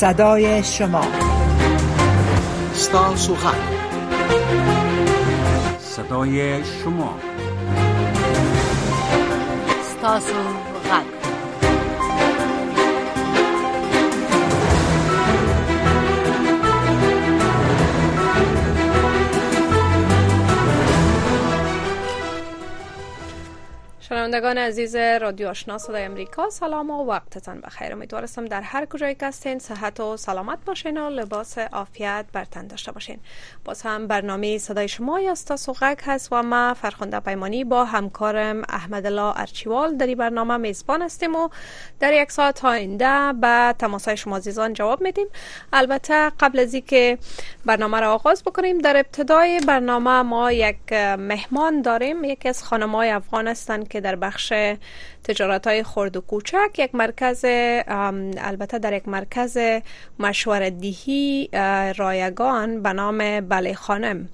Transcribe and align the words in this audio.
صدای 0.00 0.64
شما 0.64 1.00
ستا 2.74 3.16
سخن 3.16 3.56
صدای 5.80 6.64
شما 6.64 7.16
شنوندگان 24.26 24.58
عزیز 24.58 24.96
رادیو 24.96 25.48
آشنا 25.48 25.78
صدای 25.78 26.02
امریکا 26.04 26.50
سلام 26.50 26.90
و 26.90 26.94
وقتتان 27.04 27.60
بخیر 27.60 27.92
امیدوارستم 27.92 28.44
در 28.44 28.60
هر 28.60 28.86
کجای 28.86 29.14
که 29.14 29.26
هستین 29.26 29.58
صحت 29.58 30.00
و 30.00 30.16
سلامت 30.16 30.58
باشین 30.64 30.98
و 30.98 31.10
لباس 31.10 31.58
عافیت 31.58 32.24
بر 32.32 32.44
تن 32.44 32.66
داشته 32.66 32.92
باشین 32.92 33.18
باز 33.64 33.82
هم 33.82 34.06
برنامه 34.06 34.58
صدای 34.58 34.88
شما 34.88 35.20
یاستا 35.20 35.56
سوغک 35.56 36.00
هست 36.06 36.28
و 36.32 36.42
ما 36.42 36.74
فرخنده 36.74 37.20
پیمانی 37.20 37.64
با 37.64 37.84
همکارم 37.84 38.62
احمد 38.68 39.06
الله 39.06 39.40
ارچیوال 39.40 39.96
در 39.96 40.06
این 40.06 40.18
برنامه 40.18 40.56
میزبان 40.56 41.02
هستیم 41.02 41.34
و 41.36 41.48
در 42.00 42.12
یک 42.22 42.32
ساعت 42.32 42.64
آینده 42.64 43.32
به 43.40 43.74
تماسای 43.78 44.16
شما 44.16 44.36
عزیزان 44.36 44.72
جواب 44.72 45.00
میدیم 45.02 45.26
البته 45.72 46.32
قبل 46.40 46.58
از 46.58 46.74
اینکه 46.74 47.18
برنامه 47.64 48.00
را 48.00 48.14
آغاز 48.14 48.42
بکنیم 48.44 48.78
در 48.78 48.96
ابتدای 48.96 49.60
برنامه 49.60 50.22
ما 50.22 50.52
یک 50.52 50.92
مهمان 51.18 51.82
داریم 51.82 52.24
یکی 52.24 52.48
از 52.48 52.62
خانمای 52.62 53.10
افغان 53.10 53.48
هستند 53.48 53.88
که 53.88 54.00
در 54.00 54.15
بخش 54.20 54.52
تجارت 55.24 55.66
های 55.66 55.82
خرد 55.82 56.16
و 56.16 56.20
کوچک 56.20 56.78
یک 56.78 56.94
مرکز 56.94 57.44
البته 58.38 58.78
در 58.78 58.92
یک 58.92 59.08
مرکز 59.08 59.58
مشوره 60.20 60.70
دهی 60.70 61.48
رایگان 61.96 62.82
به 62.82 62.92
نام 62.92 63.40
بله 63.40 63.74
خانم 63.74 64.28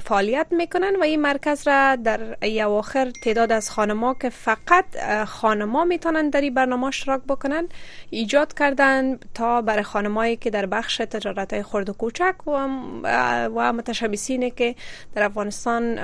فعالیت 0.00 0.46
میکنن 0.50 0.96
و 0.96 1.02
این 1.02 1.20
مرکز 1.22 1.68
را 1.68 1.96
در 1.96 2.20
آخر 2.66 3.10
تعداد 3.24 3.52
از 3.52 3.70
خانما 3.70 4.14
که 4.22 4.30
فقط 4.30 4.84
خانما 5.24 5.84
میتونن 5.84 6.30
در 6.30 6.40
این 6.40 6.54
برنامه 6.54 6.86
اشتراک 6.86 7.22
بکنن 7.28 7.68
ایجاد 8.10 8.58
کردن 8.58 9.18
تا 9.34 9.62
برای 9.62 9.82
خانمایی 9.82 10.36
که 10.36 10.50
در 10.50 10.66
بخش 10.66 10.96
تجارت 10.96 11.52
های 11.52 11.62
خرد 11.62 11.88
و 11.88 11.92
کوچک 11.92 12.34
و 12.46 12.58
متشبیسینه 13.76 14.50
که 14.50 14.74
در 15.14 15.22
افغانستان 15.22 15.96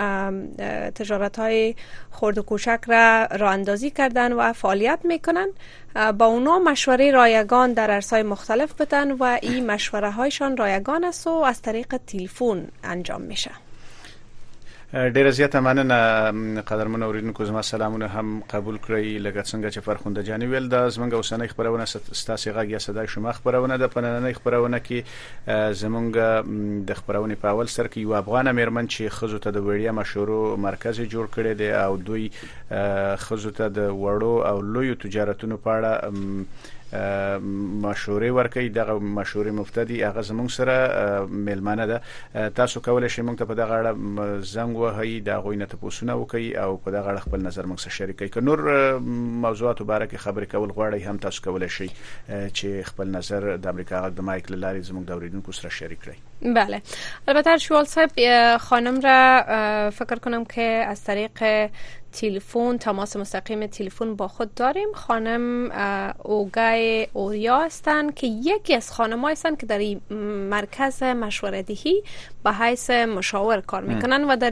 تجارت 0.90 1.38
های 1.38 1.74
خرد 2.10 2.38
و 2.38 2.42
کوچک 2.42 2.78
را 2.88 3.24
را 3.30 3.50
اندازی 3.50 3.90
کردن 3.90 4.32
و 4.32 4.52
فعالیت 4.52 4.98
میکنن 5.04 5.48
با 6.18 6.26
اونا 6.26 6.58
مشوره 6.58 7.10
رایگان 7.10 7.72
در 7.72 7.90
عرصای 7.90 8.22
مختلف 8.22 8.72
بدن 8.74 9.12
و 9.12 9.38
این 9.42 9.66
مشوره 9.66 10.10
هایشان 10.10 10.56
رایگان 10.56 11.04
است 11.04 11.26
و 11.26 11.30
از 11.30 11.62
طریق 11.62 11.96
تلفن 12.06 12.68
انجام 12.84 13.20
میشه 13.20 13.50
ډیره 15.14 15.30
زیاته 15.30 15.60
مننه 15.60 16.60
قدرمن 16.62 17.02
اوریدونکو 17.02 17.44
زما 17.44 17.62
سلامونه 17.62 18.06
هم 18.08 18.40
قبول 18.50 18.76
کړئ 18.84 19.04
لکه 19.24 19.42
څنګه 19.42 19.70
چې 19.70 19.80
فرخوند 19.88 20.18
جانی 20.28 20.46
ویل 20.52 20.68
دا 20.74 20.78
زمونږ 20.90 21.12
اوسنۍ 21.14 21.48
خبرونه 21.52 21.84
ستاسو 21.94 22.50
غږ 22.52 22.68
یا 22.74 22.78
صداي 22.84 23.06
شما 23.14 23.32
خبرونه 23.38 23.76
د 23.82 23.86
پنننۍ 23.94 24.32
خبرونه 24.38 24.78
کې 24.86 25.50
زمونږ 25.80 26.10
د 26.90 27.00
خبرونه 27.00 27.34
په 27.42 27.48
اول 27.56 27.68
سر 27.72 27.86
کې 27.86 27.96
یو 27.98 28.14
افغان 28.20 28.50
مېرمن 28.60 28.88
چې 28.94 29.14
خزو 29.18 29.38
ته 29.48 29.56
د 29.56 29.66
وړیا 29.66 29.90
مشورو 30.00 30.38
مرکز 30.66 31.00
جوړ 31.02 31.32
کړی 31.34 31.52
دی 31.62 31.70
او 31.82 31.96
دوی 32.08 32.24
خزو 33.26 33.50
ته 33.60 33.68
د 33.80 33.92
وړو 34.00 34.34
او 34.48 34.60
لوی 34.76 34.94
تجارتونو 35.04 35.56
په 35.68 35.76
اړه 35.76 36.72
مشورې 36.94 38.30
ورکړي 38.30 38.70
دغه 38.70 38.98
مشورې 38.98 39.50
مفتدی 39.58 40.04
هغه 40.06 40.22
زموږ 40.22 40.48
سره 40.50 40.74
میلمانه 41.26 41.86
ده 41.86 41.98
تاسو 42.54 42.80
کولای 42.80 43.08
شئ 43.08 43.22
موږ 43.22 43.38
ته 43.42 43.44
په 43.44 43.54
دغه 43.54 43.74
اړه 43.82 43.92
زنګ 44.50 44.70
وهئ 44.76 45.20
د 45.26 45.30
غوینه 45.46 45.66
تاسوونه 45.66 46.14
وکړي 46.14 46.58
او 46.62 46.76
په 46.78 46.90
دغه 46.90 47.08
اړه 47.10 47.20
خپل 47.28 47.42
نظر 47.46 47.64
موږ 47.66 47.78
سره 47.82 47.92
شریک 47.98 48.22
کړئ 48.22 48.42
نور 48.42 49.02
موضوعات 49.46 49.82
مبارک 49.82 50.14
خبرې 50.14 50.46
کول 50.54 50.70
غواړي 50.78 51.02
هم 51.08 51.18
تاسو 51.18 51.42
کولای 51.48 51.68
شئ 51.68 51.88
چې 52.54 52.86
خپل 52.90 53.10
نظر 53.18 53.48
د 53.56 53.66
امریکا 53.74 54.00
غږ 54.04 54.14
د 54.16 54.20
مایک 54.30 54.50
لاري 54.52 54.80
زموږ 54.82 55.04
د 55.04 55.12
اوریدونکو 55.18 55.52
سره 55.58 55.70
شریک 55.80 56.02
کړئ 56.06 56.52
بله 56.58 56.80
البته 57.28 57.56
شوال 57.66 57.86
صاحب 57.92 58.58
خانم 58.60 59.00
را 59.02 59.90
فکر 59.98 60.18
کنم 60.26 60.44
که 60.44 60.62
از 60.88 61.04
طریق 61.04 61.42
تلفن 62.20 62.76
تماس 62.78 63.16
مستقیم 63.16 63.66
تلفن 63.66 64.16
با 64.16 64.28
خود 64.28 64.54
داریم 64.54 64.88
خانم 64.94 65.70
اوگای 66.22 67.08
اوریا 67.12 67.58
هستند 67.58 68.14
که 68.14 68.26
یکی 68.26 68.74
از 68.74 68.92
خانم 68.92 69.24
هستند 69.24 69.60
که 69.60 69.66
در 69.66 70.14
مرکز 70.50 71.02
مشوره 71.02 71.62
دهی 71.62 72.02
به 72.44 72.52
حیث 72.52 72.90
مشاور 72.90 73.60
کار 73.60 73.82
میکنن 73.82 74.24
و 74.24 74.36
در 74.36 74.50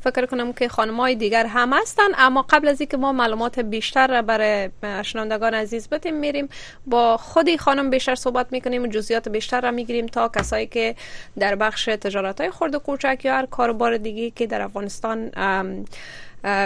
فکر 0.00 0.26
کنم 0.26 0.52
که 0.52 0.68
خانم 0.68 0.96
های 1.00 1.14
دیگر 1.14 1.46
هم 1.46 1.72
هستند 1.72 2.10
اما 2.18 2.46
قبل 2.50 2.68
از 2.68 2.80
اینکه 2.80 2.96
ما 2.96 3.12
معلومات 3.12 3.58
بیشتر 3.60 4.22
برای 4.22 4.70
شنوندگان 5.04 5.54
عزیز 5.54 5.88
بتیم 5.88 6.14
میریم 6.16 6.48
با 6.86 7.16
خودی 7.16 7.58
خانم 7.58 7.90
بیشتر 7.90 8.14
صحبت 8.14 8.46
میکنیم 8.52 8.82
و 8.82 8.86
جزئیات 8.86 9.28
بیشتر 9.28 9.60
را 9.60 9.70
میگیریم 9.70 10.06
تا 10.06 10.28
کسایی 10.28 10.66
که 10.66 10.94
در 11.38 11.56
بخش 11.56 11.84
تجارت 11.84 12.40
های 12.40 12.50
خرد 12.50 12.76
کوچک 12.76 13.20
یا 13.24 13.34
هر 13.36 13.46
کاروبار 13.46 13.96
دیگه 13.96 14.30
که 14.30 14.46
در 14.46 14.62
افغانستان 14.62 15.30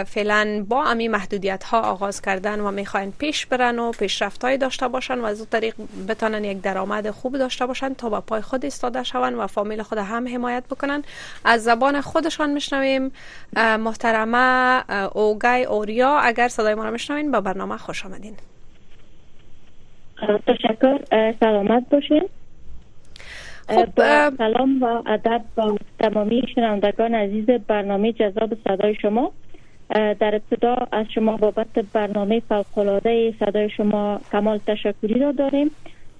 فعلا 0.05 0.65
با 0.69 0.83
امی 0.85 1.07
محدودیت 1.07 1.63
ها 1.63 1.81
آغاز 1.81 2.21
کردن 2.21 2.59
و 2.59 2.71
میخواین 2.71 3.13
پیش 3.19 3.45
برن 3.45 3.79
و 3.79 3.91
پیشرفت 3.91 4.43
های 4.45 4.57
داشته 4.57 4.87
باشن 4.87 5.19
و 5.19 5.25
از 5.25 5.49
طریق 5.49 5.73
بتانن 6.09 6.43
یک 6.43 6.61
درآمد 6.61 7.09
خوب 7.09 7.37
داشته 7.37 7.65
باشن 7.65 7.93
تا 7.93 8.09
با 8.09 8.21
پای 8.21 8.41
خود 8.41 8.63
ایستاده 8.65 9.03
شون 9.03 9.33
و 9.33 9.47
فامیل 9.47 9.81
خود 9.83 9.97
هم 9.97 10.27
حمایت 10.27 10.63
بکنن 10.71 11.01
از 11.45 11.63
زبان 11.63 12.01
خودشان 12.01 12.49
میشنویم 12.49 13.11
محترمه 13.57 14.79
اوگای 15.17 15.63
اوریا 15.63 16.09
اگر 16.09 16.47
صدای 16.47 16.75
ما 16.75 16.85
رو 16.85 16.91
میشنوین 16.91 17.31
به 17.31 17.41
برنامه 17.41 17.77
خوش 17.77 18.05
آمدین 18.05 18.33
شکر 20.47 20.99
سلامت 21.39 21.89
باشین 21.89 22.29
خب 23.69 23.85
با 23.85 24.31
سلام 24.37 24.83
و 24.83 25.03
ادب 25.07 25.41
با 25.55 25.77
تمامی 25.99 26.43
شنوندگان 26.55 27.13
عزیز 27.15 27.45
برنامه 27.45 28.11
جذاب 28.13 28.53
صدای 28.67 28.95
شما 28.95 29.31
در 29.91 30.35
ابتدا 30.35 30.75
از 30.91 31.05
شما 31.15 31.37
بابت 31.37 31.67
برنامه 31.93 32.39
فوقلاده 32.49 33.33
صدای 33.39 33.69
شما 33.69 34.21
کمال 34.31 34.57
تشکری 34.67 35.19
را 35.19 35.31
داریم 35.31 35.71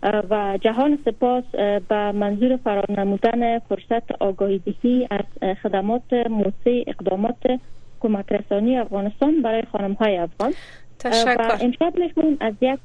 و 0.04 0.58
جهان 0.62 1.00
سپاس 1.06 1.44
به 1.88 2.12
منظور 2.12 2.58
فرانمودن 2.58 3.60
فرصت 3.60 4.12
آگاهی 4.20 4.60
دهی 4.60 5.08
از 5.12 5.56
خدمات 5.64 6.14
موسی 6.30 6.84
اقدامات 6.88 7.60
کمک 8.00 8.34
رسانی 8.34 8.78
افغانستان 8.78 9.42
برای 9.42 9.64
خانم 9.72 9.94
های 9.94 10.18
افغان 10.18 10.54
تشکر 11.00 11.36
و 11.42 11.58
امشب 11.62 11.94
نشون 12.00 12.38
از 12.40 12.54
یک 12.62 12.80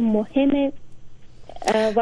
مهم 0.00 0.72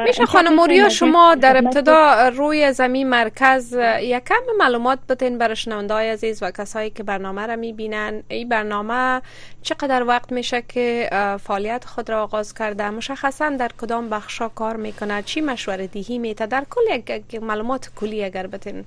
میشه 0.09 0.27
خانم 0.27 0.55
موریا 0.55 0.89
شما 0.89 1.35
در 1.35 1.57
ابتدا 1.57 2.29
روی 2.29 2.73
زمین 2.73 3.09
مرکز 3.11 3.79
یکم 4.01 4.35
معلومات 4.59 4.99
بتین 5.09 5.39
برای 5.39 5.57
شنونده 5.57 5.95
های 5.95 6.11
عزیز 6.11 6.43
و 6.43 6.51
کسایی 6.51 6.91
که 6.91 7.03
برنامه 7.03 7.47
را 7.47 7.57
میبینن 7.57 8.23
این 8.29 8.49
برنامه 8.49 9.23
چقدر 9.63 10.03
وقت 10.05 10.33
میشه 10.33 10.63
که 10.69 11.09
فعالیت 11.43 11.85
خود 11.85 12.11
را 12.11 12.23
آغاز 12.23 12.55
کرده 12.55 12.91
مشخصا 12.91 13.49
در 13.49 13.71
کدام 13.79 14.09
بخشا 14.09 14.49
کار 14.49 14.77
میکنه 14.77 15.23
چی 15.23 15.41
مشوره 15.41 15.87
دیهی 15.87 16.19
میته 16.19 16.47
در 16.47 16.65
کل 16.71 17.39
معلومات 17.43 17.91
کلی 17.97 18.25
اگر 18.25 18.47
بتین 18.47 18.85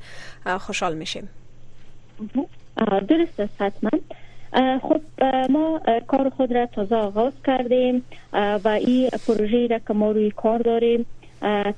خوشحال 0.59 0.93
میشیم 0.93 1.29
درست 3.07 3.39
است 3.39 3.61
حتما 3.61 3.89
خب 4.81 5.01
ما 5.49 5.81
کار 6.07 6.29
خود 6.29 6.51
را 6.53 6.65
تازه 6.65 6.95
آغاز 6.95 7.33
کردیم 7.45 8.05
و 8.33 8.67
این 8.81 9.09
پروژه 9.27 9.67
را 9.67 9.79
که 9.87 9.93
ما 9.93 10.11
روی 10.11 10.31
کار 10.31 10.59
داریم 10.59 11.05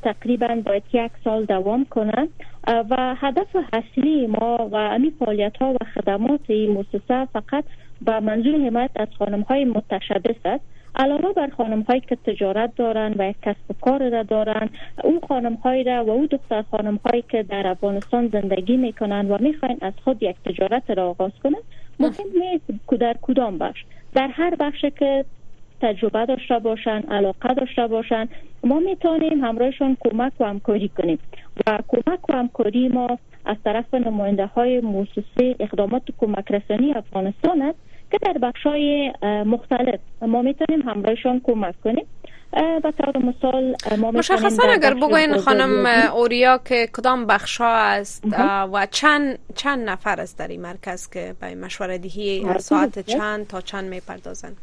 تقریبا 0.01 0.59
باید 0.65 0.83
یک 0.93 1.11
سال 1.23 1.45
دوام 1.45 1.85
کنه 1.89 2.27
و 2.67 3.15
هدف 3.17 3.47
اصلی 3.73 4.27
ما 4.27 4.67
و 4.71 4.75
امی 4.75 5.11
فعالیت 5.19 5.57
ها 5.61 5.73
و 5.73 5.77
خدمات 5.95 6.39
این 6.47 6.71
موسسه 6.71 7.27
فقط 7.33 7.63
با 8.01 8.19
منظور 8.19 8.55
حمایت 8.67 8.91
از 8.95 9.07
خانم 9.19 9.41
های 9.41 9.65
متشبس 9.65 10.35
است 10.45 10.63
علاوه 10.95 11.33
بر 11.33 11.47
خانم 11.47 11.81
هایی 11.81 12.01
که 12.01 12.15
تجارت 12.15 12.71
دارن 12.75 13.15
و 13.19 13.29
یک 13.29 13.35
کسب 13.41 13.69
و 13.69 13.73
کار 13.81 14.09
را 14.09 14.23
دارن 14.23 14.69
اون 15.03 15.19
خانم 15.27 15.57
را 15.85 16.05
و 16.05 16.09
او 16.09 16.27
دختر 16.27 16.61
خانم 16.71 16.99
که 17.29 17.43
در 17.43 17.67
افغانستان 17.67 18.27
زندگی 18.27 18.77
میکنن 18.77 19.31
و 19.31 19.37
میخواین 19.39 19.77
از 19.81 19.93
خود 20.03 20.23
یک 20.23 20.35
تجارت 20.45 20.89
را 20.89 21.09
آغاز 21.09 21.31
کنند. 21.43 21.63
مهم 22.03 22.27
نیست 22.43 22.87
در 22.99 23.15
کدام 23.21 23.57
بخش 23.57 23.79
در 24.15 24.27
هر 24.27 24.55
بخش 24.59 24.85
که 24.99 25.25
تجربه 25.81 26.25
داشته 26.25 26.59
باشن 26.59 27.01
علاقه 27.11 27.53
داشته 27.53 27.87
باشن 27.87 28.27
ما 28.63 28.79
میتونیم 28.79 29.43
همراهشون 29.45 29.97
کمک 29.99 30.31
و 30.39 30.45
همکاری 30.45 30.89
کنیم 30.89 31.19
و 31.67 31.79
کمک 31.87 32.29
و 32.29 32.33
همکاری 32.33 32.87
ما 32.89 33.17
از 33.45 33.57
طرف 33.63 33.93
نماینده 33.93 34.45
های 34.45 34.79
موسسه 34.81 35.55
اقدامات 35.59 36.01
کمک 36.17 36.51
رسانی 36.51 36.93
افغانستان 36.93 37.61
است 37.61 37.77
که 38.11 38.17
در 38.21 38.33
بخش 38.37 38.63
های 38.63 39.13
مختلف 39.45 39.99
ما 40.21 40.41
میتونیم 40.41 40.89
همراهشان 40.89 41.41
کمک 41.43 41.75
کنیم 41.83 42.05
به 42.53 43.97
مشخصا 43.97 44.63
اگر 44.63 44.93
بگوین 44.93 45.37
خانم 45.37 45.85
اوریا 46.15 46.57
که 46.65 46.87
کدام 46.93 47.25
بخش 47.25 47.57
ها 47.57 47.73
است 47.75 48.23
و 48.73 48.87
چند 48.91 49.39
چند 49.55 49.89
نفر 49.89 50.21
است 50.21 50.37
در 50.39 50.47
این 50.47 50.61
مرکز 50.61 51.09
که 51.09 51.35
به 51.41 51.55
مشوره 51.55 51.97
دهی 51.97 52.45
ساعت 52.59 53.05
چند 53.09 53.47
تا 53.47 53.61
چند 53.61 53.89
میپردازند 53.89 54.55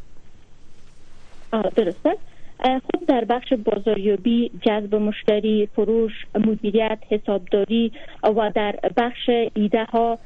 درسته 1.52 2.16
خود 2.62 3.06
در 3.08 3.24
بخش 3.24 3.52
بازاریابی 3.52 4.50
جذب 4.62 4.94
مشتری 4.94 5.68
فروش 5.76 6.12
مدیریت 6.38 6.98
حسابداری 7.10 7.92
و 8.22 8.50
در 8.54 8.74
بخش 8.96 9.30
ایده 9.54 9.84
ها 9.84 10.18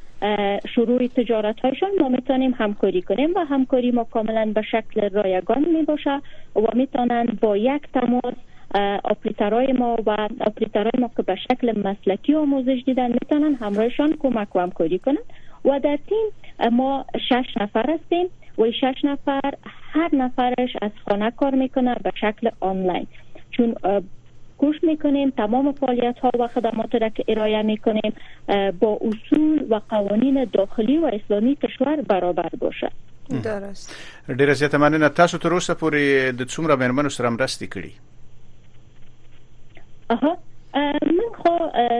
شروع 0.74 1.06
تجارت 1.06 1.60
هایشان 1.60 1.88
ما 2.00 2.08
میتونیم 2.08 2.54
همکاری 2.58 3.02
کنیم 3.02 3.34
و 3.34 3.38
همکاری 3.38 3.90
ما 3.90 4.04
کاملا 4.04 4.50
به 4.54 4.62
شکل 4.62 5.10
رایگان 5.10 5.66
می 5.72 5.82
باشه 5.82 6.16
و 6.56 6.60
میتونن 6.74 7.38
با 7.40 7.56
یک 7.56 7.82
تماس 7.94 8.34
اپریترهای 9.04 9.72
ما 9.72 9.96
و 10.06 10.10
اپریترهای 10.40 10.92
ما 11.00 11.10
که 11.16 11.22
به 11.22 11.34
شکل 11.36 11.78
مسلکی 11.88 12.34
آموزش 12.34 12.82
دیدن 12.86 13.12
میتونن 13.12 13.54
همراهشان 13.54 14.16
کمک 14.18 14.56
و 14.56 14.60
همکاری 14.60 14.98
کنند. 14.98 15.24
و 15.64 15.80
در 15.80 15.98
تیم 16.08 16.68
ما 16.72 17.04
شش 17.28 17.44
نفر 17.60 17.90
هستیم 17.90 18.26
و 18.58 18.70
شش 18.70 18.94
نفر 19.04 19.54
هر 19.92 20.10
نفرش 20.14 20.76
از 20.82 20.90
خانه 21.08 21.30
کار 21.30 21.54
میکنه 21.54 21.94
به 21.94 22.12
شکل 22.20 22.48
آنلاین 22.60 23.06
چون 23.50 23.74
کوشش 24.58 24.84
میکنیم 24.84 25.30
تمام 25.30 25.72
فعالیت 25.72 26.18
ها 26.18 26.30
و 26.40 26.48
خدمات 26.48 26.94
را 26.94 27.08
که 27.08 27.24
ارائه 27.28 27.62
میکنیم 27.62 28.12
با 28.80 29.00
اصول 29.04 29.66
و 29.70 29.80
قوانین 29.88 30.46
داخلی 30.52 30.98
و 30.98 31.10
اسلامی 31.12 31.56
کشور 31.56 31.96
برابر 32.02 32.48
باشد 32.58 32.92
درست 33.44 33.96
ډیر 34.38 34.50
زیاته 34.52 34.78
مننه 34.78 35.08
تاسو 35.08 35.38
تر 35.38 35.54
اوسه 35.54 35.74
پورې 35.74 36.34
د 36.40 36.46
څومره 36.48 36.78
مېرمنو 36.80 37.08
سره 37.08 37.30
مرستې 37.36 37.68
کړي 37.74 37.90
اها 40.10 40.36
من 41.04 41.30
خو 41.34 41.52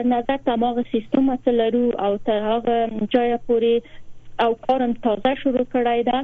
نظر 0.07 0.37
تماغ 0.37 0.83
سیستم 0.91 1.29
اصل 1.29 1.51
لرو 1.51 1.93
او 1.99 2.17
تر 2.17 2.41
هغه 2.51 2.89
جای 3.09 3.39
پورې 3.49 3.81
او 4.39 4.55
کارم 4.67 4.93
تازه 4.93 5.35
شروع 5.43 5.65
کړای 5.73 6.03
دا 6.03 6.23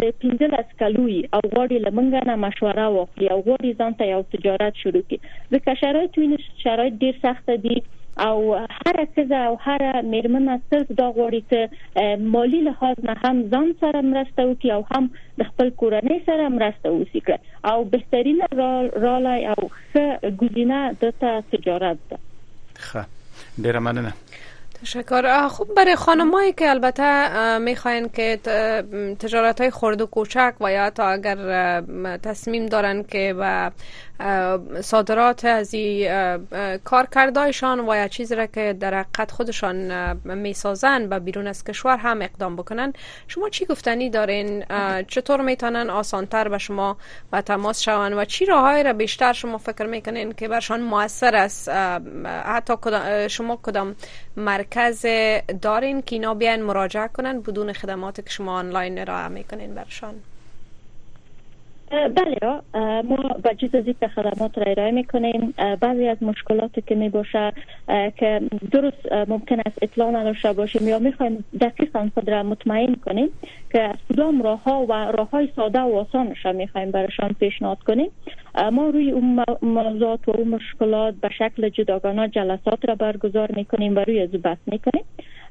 د 0.00 0.16
15 0.24 0.72
کلوي 0.82 1.18
او 1.34 1.42
غوړي 1.42 1.78
لمنګ 1.88 2.30
نه 2.32 2.38
مشوره 2.46 2.86
واخلي 2.96 3.30
او 3.34 3.38
غوړي 3.50 3.76
ځان 3.82 4.00
ته 4.00 4.10
یو 4.14 4.22
تجارت 4.36 4.82
شروع 4.86 5.04
کړي 5.08 5.54
ځکه 5.56 5.78
شرایط 5.84 6.18
ویني 6.22 6.42
شرایط 6.66 7.00
ډیر 7.04 7.22
سخت 7.26 7.54
دي 7.66 7.76
او 8.18 8.54
هر 8.56 9.04
څه 9.16 9.34
او 9.34 9.58
هر 9.62 10.02
میرمنه 10.02 10.60
صرف 10.70 10.92
دا 10.98 11.08
غوړي 11.10 11.42
چې 11.52 12.18
مالی 12.36 12.60
لحاظ 12.68 12.96
نه 13.08 13.16
هم 13.24 13.42
ځان 13.54 13.72
سره 13.80 14.00
مرسته 14.00 14.46
وکړي 14.50 14.70
او 14.76 14.84
هم 14.92 15.10
د 15.38 15.44
خپل 15.50 15.70
کورنۍ 15.82 16.20
سره 16.26 16.48
مرسته 16.48 16.92
وکړي 16.98 17.38
او 17.72 17.84
بهترین 17.84 18.42
رالای 18.56 19.44
را 19.46 19.54
او 19.54 19.70
ښه 19.70 20.34
ګزینه 20.42 20.96
د 21.00 21.44
تجارت 21.56 22.08
ده 22.10 22.18
خه 22.74 23.06
ډیر 23.62 23.78
مننه 23.78 24.12
تشکر 24.80 25.26
خب 25.48 25.68
برای 25.76 25.96
خانمایی 25.96 26.52
که 26.52 26.70
البته 26.70 27.58
میخواین 27.58 28.08
که 28.08 28.36
تجارت 29.18 29.60
های 29.60 29.70
خرد 29.70 30.00
و 30.00 30.06
کوچک 30.06 30.54
و 30.60 30.70
یا 30.72 30.90
تا 30.90 31.08
اگر 31.10 31.80
تصمیم 32.22 32.66
دارن 32.66 33.02
که 33.02 33.34
به 33.38 33.70
صادرات 34.80 35.44
از 35.44 35.74
کارکردایشان 36.84 37.80
و 37.88 37.94
یا 37.96 38.08
چیزی 38.08 38.34
را 38.34 38.46
که 38.46 38.76
در 38.80 38.94
حقیقت 39.00 39.30
خودشان 39.30 40.16
میسازن 40.34 41.08
و 41.10 41.20
بیرون 41.20 41.46
از 41.46 41.64
کشور 41.64 41.96
هم 41.96 42.22
اقدام 42.22 42.56
بکنن 42.56 42.92
شما 43.28 43.48
چی 43.48 43.64
گفتنی 43.66 44.10
دارین 44.10 44.64
چطور 45.08 45.40
میتونن 45.40 45.90
آسانتر 45.90 46.48
به 46.48 46.58
شما 46.58 46.96
و 47.32 47.42
تماس 47.42 47.80
شون 47.80 48.12
و 48.12 48.24
چی 48.24 48.44
راهایی 48.46 48.82
را 48.82 48.92
بیشتر 48.92 49.32
شما 49.32 49.58
فکر 49.58 49.86
میکنین 49.86 50.32
که 50.32 50.48
برشان 50.48 50.80
موثر 50.80 51.34
است 51.34 51.68
حتی 52.44 52.74
شما 53.28 53.58
کدام 53.62 53.96
مرکز 54.36 55.06
دارین 55.62 56.02
که 56.02 56.16
اینا 56.16 56.34
بیان 56.34 56.60
مراجعه 56.62 57.08
کنن 57.08 57.40
بدون 57.40 57.72
خدمات 57.72 58.16
که 58.16 58.30
شما 58.30 58.54
آنلاین 58.58 59.06
را 59.06 59.28
میکنین 59.28 59.74
برشان 59.74 60.14
بله 61.92 62.60
ما 63.02 63.16
با 63.44 63.50
از 63.72 63.86
این 63.86 63.94
خدمات 64.16 64.58
را 64.58 64.64
ارائه 64.64 64.90
میکنیم 64.90 65.54
بعضی 65.80 66.08
از 66.08 66.22
مشکلاتی 66.22 66.82
که 66.86 66.94
می 66.94 67.10
که 68.16 68.40
درست 68.70 69.12
ممکن 69.28 69.60
است 69.66 69.82
اطلاع 69.82 70.10
نداشته 70.10 70.52
باشیم 70.52 70.88
یا 70.88 70.98
میخوایم 70.98 71.44
دقیقا 71.60 72.10
خود 72.14 72.30
را 72.30 72.42
مطمئن 72.42 72.94
کنیم 72.94 73.28
که 73.76 73.82
از 73.82 73.96
کدام 74.12 74.42
راه 74.42 74.62
ها 74.62 74.86
و 74.88 74.92
راه 74.92 75.30
های 75.30 75.48
ساده 75.56 75.80
و 75.80 76.04
می 76.14 76.52
میخوایم 76.52 76.90
برشان 76.90 77.36
پیشنهاد 77.40 77.78
کنیم 77.82 78.10
ما 78.72 78.88
روی 78.88 79.10
اون 79.10 79.44
موضوعات 79.62 80.28
و 80.28 80.30
اون 80.30 80.48
مشکلات 80.48 81.14
به 81.14 81.28
شکل 81.28 81.68
جداگانه 81.68 82.28
جلسات 82.28 82.88
را 82.88 82.94
برگزار 82.94 83.52
میکنیم 83.56 83.96
و 83.96 83.98
روی 84.00 84.20
از 84.22 84.28
می 84.66 84.78
کنیم. 84.78 85.04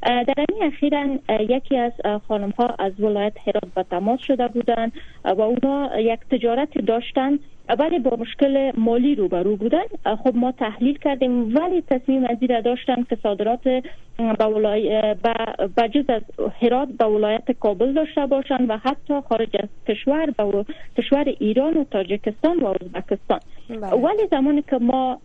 در 0.04 0.34
این 0.50 0.64
اخیرا 0.64 1.04
یکی 1.40 1.78
از 1.78 1.92
خانم 2.28 2.50
ها 2.60 2.76
از 2.80 3.00
ولایت 3.00 3.34
هرات 3.48 3.74
به 3.76 3.84
تماس 3.84 4.20
شده 4.20 4.48
بودند 4.48 4.92
و 5.26 5.42
اونا 5.42 6.00
یک 6.00 6.20
تجارت 6.32 6.78
داشتند 6.78 7.40
ولی 7.80 8.00
با 8.00 8.18
مشکل 8.20 8.72
مالی 8.78 9.16
روبرو 9.16 9.56
بودن 9.56 9.84
خب 10.24 10.36
ما 10.36 10.52
تحلیل 10.52 10.98
کردیم 10.98 11.56
ولی 11.56 11.82
تصمیم 11.82 12.24
از 12.26 12.38
را 12.50 12.62
داشتن 12.62 13.04
که 13.10 13.18
صادرات 13.24 13.62
به 15.76 15.90
جز 15.94 16.10
از 16.10 16.22
هرات 16.62 16.88
به 16.90 17.06
ولایت 17.06 17.52
کابل 17.52 17.94
داشته 17.94 18.26
باشن 18.26 18.66
و 18.66 18.78
حتی 18.78 19.14
خارج 19.30 19.50
از 19.64 19.70
کشور 19.90 20.26
به 20.38 20.66
کشور 20.98 21.24
ایران 21.40 21.78
و 21.78 21.84
تاجکستان 21.84 22.58
و 22.60 22.66
ازبکستان 22.66 23.40
بله. 23.70 23.78
ولی 24.02 24.28
زمانی 24.32 24.62
که 24.62 24.78
ما 24.78 25.18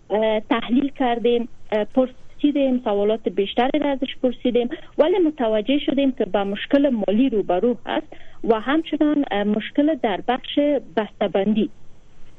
تحلیل 0.50 0.88
کردیم 0.98 1.48
پرسیدیم 1.94 2.80
سوالات 2.84 3.28
بیشتری 3.28 3.78
را 3.78 3.90
ازش 3.90 4.16
پرسیدیم 4.22 4.68
ولی 4.98 5.18
متوجه 5.18 5.78
شدیم 5.78 6.12
که 6.12 6.24
با 6.24 6.44
مشکل 6.44 6.88
مالی 6.88 7.28
روبرو 7.28 7.76
هست 7.86 8.16
و 8.48 8.60
همچنان 8.60 9.24
مشکل 9.46 9.94
در 9.94 10.20
بخش 10.28 10.58
بسته‌بندی 10.96 11.70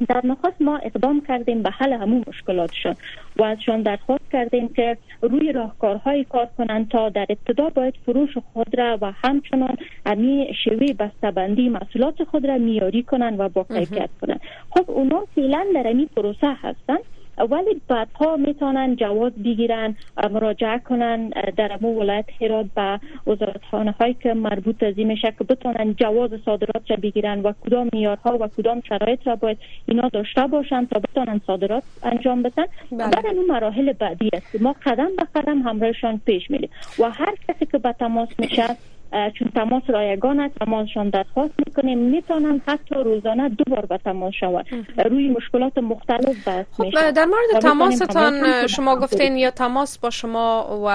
در 0.07 0.21
نخست 0.23 0.61
ما 0.61 0.77
اقدام 0.77 1.21
کردیم 1.27 1.63
به 1.63 1.69
حل 1.69 1.93
همون 1.93 2.23
مشکلاتشون 2.27 2.95
و 3.35 3.43
ازشان 3.43 3.81
درخواست 3.81 4.31
کردیم 4.31 4.69
که 4.73 4.97
روی 5.21 5.51
راهکارهای 5.51 6.23
کار 6.29 6.47
کنند 6.57 6.89
تا 6.89 7.09
در 7.09 7.25
ابتدا 7.29 7.69
باید 7.69 7.93
فروش 8.05 8.37
خود 8.53 8.79
را 8.79 8.97
و 9.01 9.13
همچنان 9.23 9.77
امی 10.05 10.47
شوی 10.63 10.93
بستبندی 10.93 11.69
محصولات 11.69 12.23
خود 12.23 12.45
را 12.45 12.57
میاری 12.57 13.03
کنند 13.03 13.39
و 13.39 13.49
با 13.49 13.63
کیفیت 13.67 14.09
کنند 14.21 14.39
خب 14.69 14.91
اونا 14.91 15.23
فعلا 15.35 15.65
در 15.75 15.87
امی 15.89 16.05
پروسه 16.17 16.55
هستند 16.61 16.99
ولی 17.37 17.81
بعدها 17.87 18.35
میتونن 18.37 18.95
جواز 18.95 19.31
بگیرن 19.43 19.95
مراجعه 20.31 20.79
کنن 20.79 21.29
در 21.57 21.71
امو 21.79 21.99
ولایت 21.99 22.25
هرات 22.41 22.65
به 22.75 22.99
وزارتخانه 23.27 23.91
هایی 23.91 24.13
که 24.13 24.33
مربوط 24.33 24.83
از 24.83 24.93
این 24.97 25.07
میشه 25.07 25.33
که 25.37 25.43
بتونن 25.43 25.93
جواز 25.95 26.29
صادرات 26.45 26.91
را 26.91 26.95
بگیرن 26.97 27.39
و 27.41 27.53
کدام 27.65 27.89
میارها 27.93 28.37
و 28.41 28.47
کدام 28.47 28.81
شرایط 28.89 29.27
را 29.27 29.35
باید 29.35 29.57
اینا 29.87 30.09
داشته 30.09 30.47
باشن 30.47 30.85
تا 30.85 30.99
بتونن 30.99 31.41
صادرات 31.47 31.83
انجام 32.03 32.41
بدن 32.43 32.65
بعد 32.91 33.15
بله. 33.17 33.31
اون 33.33 33.45
مراحل 33.45 33.93
بعدی 33.93 34.29
است 34.33 34.61
ما 34.61 34.75
قدم 34.85 35.09
به 35.17 35.27
قدم 35.35 35.61
همراهشان 35.61 36.21
پیش 36.25 36.51
میریم 36.51 36.69
و 36.99 37.11
هر 37.11 37.33
کسی 37.47 37.65
که 37.65 37.77
به 37.77 37.93
تماس 37.99 38.29
میشه 38.39 38.63
چون 39.11 39.47
تماس 39.55 39.83
رایگان 39.87 40.39
است 40.39 40.55
تماسشان 40.59 41.09
درخواست 41.09 41.53
میکنیم 41.65 41.97
میتونن 41.99 42.61
حتی 42.67 42.95
روزانه 42.95 43.49
دو 43.49 43.63
بار 43.75 43.85
به 43.85 43.97
تماس 43.97 44.33
شود 44.39 44.65
روی 45.05 45.29
مشکلات 45.29 45.77
مختلف 45.77 46.47
بحث 46.47 46.65
خب 46.77 47.11
در 47.11 47.25
مورد 47.25 47.61
تماستان 47.61 48.67
شما 48.67 48.95
گفتین 48.95 49.37
یا 49.37 49.51
تماس 49.51 49.97
با 49.97 50.09
شما 50.09 50.79
و 50.85 50.87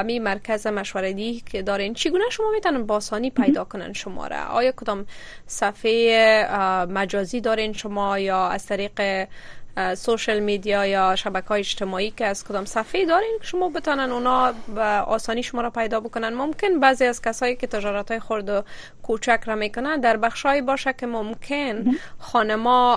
امی 0.00 0.18
مرکز 0.18 0.66
مشوردی 0.66 1.42
که 1.52 1.62
دارین 1.62 1.94
چگونه 1.94 2.24
شما 2.30 2.46
میتونن 2.54 2.82
با 2.86 2.94
آسانی 2.94 3.30
پیدا 3.30 3.64
کنن 3.64 3.92
شما 3.92 4.26
را 4.26 4.36
آیا 4.36 4.72
کدام 4.76 5.06
صفحه 5.46 5.96
مجازی 6.90 7.40
دارین 7.40 7.72
شما 7.72 8.18
یا 8.18 8.48
از 8.48 8.66
طریق 8.66 9.00
سوشل 9.94 10.38
میدیا 10.38 10.86
یا 10.86 11.16
شبکه 11.16 11.48
های 11.48 11.60
اجتماعی 11.60 12.10
که 12.10 12.26
از 12.26 12.44
کدام 12.44 12.64
صفحه 12.64 13.04
دارین 13.06 13.38
شما 13.40 13.68
بتانن 13.68 14.12
اونا 14.12 14.52
به 14.74 14.82
آسانی 14.84 15.42
شما 15.42 15.60
را 15.60 15.70
پیدا 15.70 16.00
بکنن 16.00 16.28
ممکن 16.28 16.80
بعضی 16.80 17.04
از 17.04 17.22
کسایی 17.22 17.56
که 17.56 17.66
تجارت 17.66 18.10
های 18.10 18.20
خرد 18.20 18.48
و 18.50 18.62
کوچک 19.02 19.40
را 19.46 19.54
میکنن 19.54 20.00
در 20.00 20.16
بخش 20.16 20.46
باشه 20.46 20.92
که 20.92 21.06
ممکن 21.06 21.84
خانما 22.18 22.96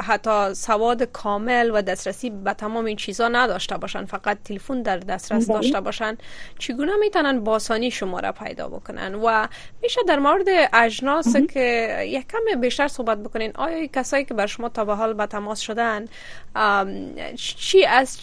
حتی 0.00 0.48
سواد 0.54 1.02
کامل 1.02 1.70
و 1.74 1.82
دسترسی 1.82 2.30
به 2.30 2.52
تمام 2.54 2.84
این 2.84 2.96
چیزا 2.96 3.28
نداشته 3.28 3.76
باشن 3.76 4.04
فقط 4.04 4.38
تلفن 4.44 4.82
در 4.82 4.96
دسترس 4.98 5.46
بله. 5.46 5.56
داشته 5.58 5.80
باشن 5.80 6.18
چگونه 6.58 6.92
میتونن 7.00 7.40
با 7.40 7.52
آسانی 7.52 7.90
شما 7.90 8.20
را 8.20 8.32
پیدا 8.32 8.68
بکنن 8.68 9.14
و 9.14 9.48
میشه 9.82 10.00
در 10.08 10.18
مورد 10.18 10.46
اجناس 10.72 11.36
که 11.36 11.98
یک 12.06 12.26
کم 12.28 12.60
بیشتر 12.60 12.88
صحبت 12.88 13.22
بکنین 13.22 13.52
آیا 13.54 13.86
کسایی 13.86 14.24
که 14.24 14.34
بر 14.34 14.46
شما 14.46 14.68
تا 14.68 14.84
به 14.84 14.94
حال 14.94 15.12
شدن 15.60 16.04
چی 17.36 17.84
از 17.86 18.18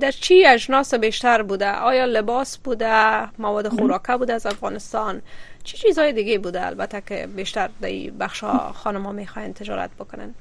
در 0.00 0.10
چی 0.10 0.46
اجناس 0.46 0.94
بیشتر 0.94 1.42
بوده 1.42 1.70
آیا 1.72 2.04
لباس 2.04 2.58
بوده 2.58 3.38
مواد 3.40 3.68
خوراکه 3.68 4.16
بوده 4.16 4.32
از 4.32 4.46
افغانستان 4.46 5.22
چی 5.64 5.76
چیزهای 5.76 6.12
دیگه 6.12 6.38
بوده 6.38 6.66
البته 6.66 7.02
که 7.08 7.28
بیشتر 7.36 7.68
در 7.80 7.88
بخش 8.20 8.40
ها 8.40 8.72
خانم 8.72 9.02
ها 9.06 9.12
میخواین 9.12 9.52
تجارت 9.52 9.90
بکنن 9.94 10.34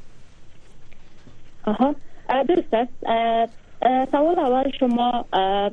آها 1.66 1.96
درست 2.30 2.74
است 2.74 2.92
سوال 4.12 4.40
اول 4.40 4.72
شما 4.80 5.26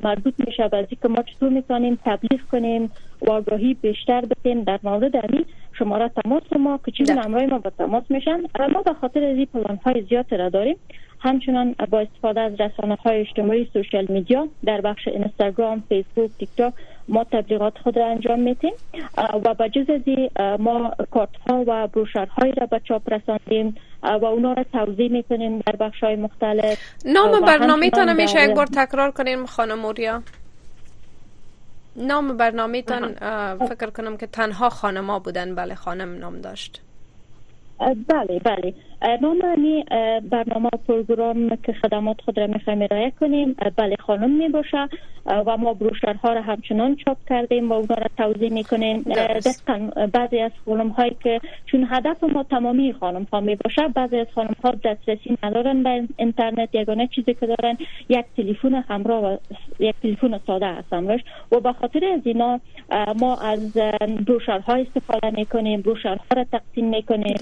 مربوط 0.03 0.33
میشه 0.37 0.69
که 1.01 1.07
ما 1.07 1.23
چطور 1.23 1.49
میتونیم 1.49 1.99
تبلیغ 2.05 2.41
کنیم 2.51 2.91
و 3.21 3.31
آگاهی 3.31 3.73
بیشتر 3.73 4.21
بکنیم 4.25 4.63
در 4.63 4.79
مورد 4.83 5.15
امید 5.15 5.47
شماره 5.83 6.09
تماس 6.23 6.43
ما 6.59 6.79
چیزی 6.97 7.13
نمرای 7.13 7.45
ما 7.47 7.59
با 7.59 7.69
تماس 7.69 8.03
میشن 8.09 8.39
و 8.59 8.67
ما 8.67 8.81
به 8.81 8.93
خاطر 8.93 9.19
این 9.19 9.45
پلان 9.45 9.79
های 9.85 10.01
زیاد 10.09 10.33
را 10.33 10.49
داریم 10.49 10.75
همچنان 11.19 11.75
با 11.89 11.99
استفاده 11.99 12.39
از 12.41 12.61
رسانه 12.61 12.95
های 12.95 13.21
اجتماعی 13.21 13.69
سوشل 13.73 14.05
میدیا 14.09 14.47
در 14.65 14.81
بخش 14.81 15.07
اینستاگرام، 15.07 15.83
فیسبوک، 15.89 16.31
تیک 16.39 16.49
تاک 16.57 16.73
ما 17.07 17.23
تبلیغات 17.23 17.77
خود 17.77 17.97
را 17.97 18.07
انجام 18.07 18.39
میتیم 18.39 18.73
و 19.45 19.53
بجز 19.53 19.85
جز 19.85 20.01
از 20.35 20.59
ما 20.61 20.91
کارت 21.11 21.29
ها 21.49 21.63
و 21.67 21.87
بروشر 21.87 22.25
های 22.25 22.51
را 22.51 22.65
به 22.65 22.81
چاپ 22.83 23.13
رساندیم 23.13 23.75
و 24.03 24.25
اونا 24.25 24.53
را 24.53 24.63
توضیح 24.63 25.11
میکنیم 25.11 25.59
در 25.59 25.75
بخش 25.75 26.03
های 26.03 26.15
مختلف 26.15 26.77
نام 27.05 27.39
برنامه 27.39 27.89
تانه 27.89 28.13
میشه 28.13 28.43
یک 28.43 28.55
بار 28.55 28.65
تکرار 28.65 29.11
کنیم 29.11 29.45
خانم 29.45 29.79
موریا 29.79 30.21
نام 31.95 32.37
برنامه 32.37 32.81
تان 32.81 33.13
فکر 33.67 33.89
کنم 33.89 34.17
که 34.17 34.27
تنها 34.27 34.69
خانما 34.69 35.19
بودن 35.19 35.55
بله 35.55 35.75
خانم 35.75 36.17
نام 36.17 36.41
داشت 36.41 36.81
بله 38.07 38.39
بله 38.39 38.73
ما 39.21 39.33
معنی 39.33 39.83
برنامه 40.31 40.69
و 40.73 40.77
پروگرام 40.87 41.55
که 41.63 41.73
خدمات 41.73 42.21
خود 42.25 42.39
را 42.39 42.47
میخوایم 42.47 42.81
ارائه 42.81 43.11
کنیم 43.19 43.55
بله 43.77 43.95
خانم 43.95 44.29
می 44.31 44.49
و 45.25 45.57
ما 45.57 45.73
بروشرها 45.73 46.33
را 46.33 46.41
همچنان 46.41 46.95
چاپ 46.95 47.17
کردیم 47.29 47.69
و 47.71 47.73
اونا 47.73 47.95
را 47.95 48.07
توضیح 48.25 48.53
میکنیم 48.53 49.03
بعضی 50.13 50.39
از 50.39 50.51
خانم 50.65 50.95
که 51.23 51.41
چون 51.65 51.87
هدف 51.91 52.23
ما 52.23 52.43
تمامی 52.43 52.93
خانم 52.93 53.27
ها 53.33 53.43
بعضی 53.95 54.17
از 54.19 54.27
خانم 54.35 54.55
دسترسی 54.83 55.37
ندارن 55.43 55.83
به 55.83 56.03
اینترنت 56.17 56.75
یگانه 56.75 57.07
چیزی 57.07 57.33
که 57.33 57.45
دارن 57.45 57.77
یک 58.09 58.25
تلفن 58.37 58.75
همراه 58.87 59.23
و 59.25 59.37
یک 59.79 59.95
تلفن 60.03 60.39
ساده 60.47 60.67
هست 60.67 60.93
و 61.51 61.59
به 61.59 61.73
خاطر 61.73 62.05
از 62.05 62.21
اینا 62.23 62.59
ما 63.21 63.35
از 63.35 63.73
بروشرها 64.27 64.73
استفاده 64.75 65.29
میکنیم 65.29 65.81
بروشرها 65.81 66.25
را 66.37 66.43
تقسیم 66.43 66.89
میکنیم 66.89 67.35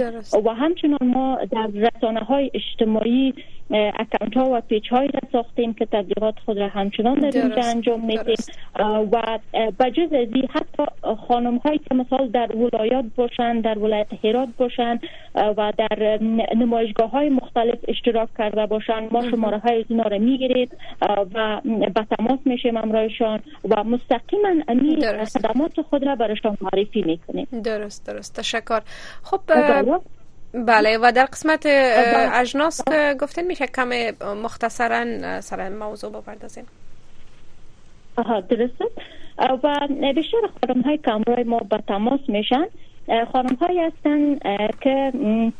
و 0.46 0.54
همچنان 0.54 1.00
ما 1.01 1.38
در 1.51 1.70
رسانه 1.74 2.20
های 2.20 2.51
اجتماعی 2.53 3.34
اکانت 3.74 4.38
ها 4.38 4.46
و 4.51 4.62
پیچ 4.62 4.89
های 4.89 5.08
را 5.08 5.20
ساختیم 5.32 5.74
که 5.74 5.86
تبلیغات 5.86 6.36
خود 6.46 6.58
را 6.60 6.68
همچنان 6.68 7.20
در 7.20 7.39
اونجا 7.41 7.62
انجام 7.75 8.06
میدیم 8.06 8.36
و 9.12 9.39
بجز 9.79 10.13
از 10.13 10.27
این 10.34 10.48
حتی 10.51 10.84
خانم 11.27 11.58
هایی 11.58 11.79
که 11.89 11.96
مثال 11.96 12.27
در 12.29 12.56
ولایات 12.58 13.06
باشن 13.15 13.60
در 13.60 13.77
ولایت 13.77 14.25
هرات 14.25 14.50
باشن 14.58 15.00
و 15.36 15.74
در 15.77 16.20
نمایشگاه 16.56 17.10
های 17.10 17.29
مختلف 17.29 17.79
اشتراک 17.88 18.29
کرده 18.38 18.65
باشن 18.65 19.08
ما 19.12 19.29
شماره 19.29 19.58
های 19.58 19.86
اینا 19.89 20.03
را 20.03 20.18
میگیرید 20.18 20.77
و 21.36 21.62
به 21.65 22.06
تماس 22.18 22.39
میشیم 22.46 22.77
امرایشان 22.77 23.39
و 23.70 23.84
مستقیما 23.84 24.50
امی 24.68 24.98
خدمات 25.38 25.82
خود 25.82 26.03
را 26.03 26.15
برایشان 26.15 26.58
معرفی 26.62 27.01
میکنیم 27.01 27.48
درست 27.63 28.06
درست 28.08 28.36
تشکر 28.36 28.79
خب 29.24 29.39
بله 30.53 30.98
و 30.98 31.12
در 31.15 31.25
قسمت 31.25 31.62
خب، 31.63 31.70
بله. 32.13 32.29
اجناس 32.39 32.82
که 32.88 33.15
گفتین 33.20 33.46
میشه 33.48 33.68
کم 33.68 33.89
مختصرا 34.44 35.41
سر 35.41 35.70
موضوع 35.70 36.12
بپردازیم 36.12 36.65
آها 38.18 38.39
درسته 38.41 38.86
و 39.63 39.88
بیشتر 40.15 40.38
خانم 40.68 40.82
های 40.82 40.98
کامرای 40.98 41.44
ما 41.44 41.60
به 41.70 41.77
تماس 41.88 42.20
میشن 42.27 42.65
خانم 43.32 43.56
های 43.62 43.79
هستن 43.79 44.36
که 44.82 45.13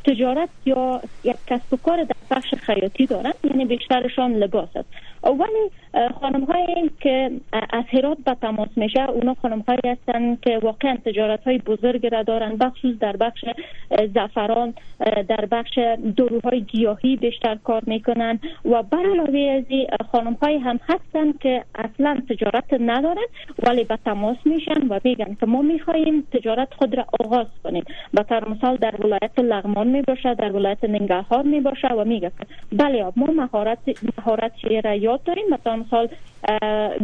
تجارت 0.06 0.48
یا 0.64 1.00
یک 1.24 1.36
کسب 1.46 1.74
و 1.74 1.76
کار 1.76 2.02
در 2.04 2.16
بخش 2.36 2.54
خیاطی 2.54 3.06
دارن 3.06 3.32
یعنی 3.44 3.64
بیشترشان 3.64 4.32
لباس 4.32 4.68
است 4.76 4.88
ولی 5.24 5.70
خانم 6.20 6.46
که 7.00 7.30
از 7.52 7.84
هرات 7.92 8.18
به 8.24 8.34
تماس 8.42 8.68
میشه 8.76 9.02
اونا 9.10 9.34
خانم 9.34 9.64
هستن 9.84 10.36
که 10.36 10.58
واقعا 10.58 10.96
تجارت 10.96 11.44
های 11.44 11.58
بزرگ 11.58 12.06
را 12.06 12.22
دارن 12.22 12.56
بخصوص 12.56 12.98
در 12.98 13.16
بخش 13.16 13.44
زفران 14.14 14.74
در 15.28 15.44
بخش 15.50 15.78
دروهای 16.16 16.60
گیاهی 16.60 17.16
بیشتر 17.16 17.54
کار 17.54 17.82
میکنن 17.86 18.40
و 18.64 18.82
بر 18.82 18.98
علاوه 18.98 19.62
از 20.00 20.06
خانم 20.12 20.36
هم 20.42 20.80
هستن 20.88 21.32
که 21.32 21.64
اصلا 21.74 22.18
تجارت 22.28 22.64
ندارن 22.80 23.26
ولی 23.66 23.84
به 23.84 23.98
تماس 24.04 24.36
میشن 24.44 24.86
و 24.88 25.00
میگن 25.04 25.34
که 25.40 25.46
ما 25.46 25.62
میخواییم 25.62 26.22
تجارت 26.32 26.74
خود 26.74 26.94
را 26.94 27.04
آغاز 27.20 27.46
کنیم 27.64 27.84
به 28.14 28.26
مثال 28.50 28.76
در 28.76 28.94
ولایت 29.00 29.38
لغمان 29.38 29.86
میباشه 29.86 30.34
در 30.34 30.52
ولایت 30.52 30.84
ننگرهار 30.84 31.42
میباشه 31.42 31.88
و 31.88 32.04
میگه 32.04 32.32
بله 32.72 33.12
ما 33.16 33.26
مهارت 33.26 34.04
مهارت 34.18 34.52
را 34.84 34.94
یاد 34.94 35.22
داریم 35.22 35.44
مثال 35.80 36.08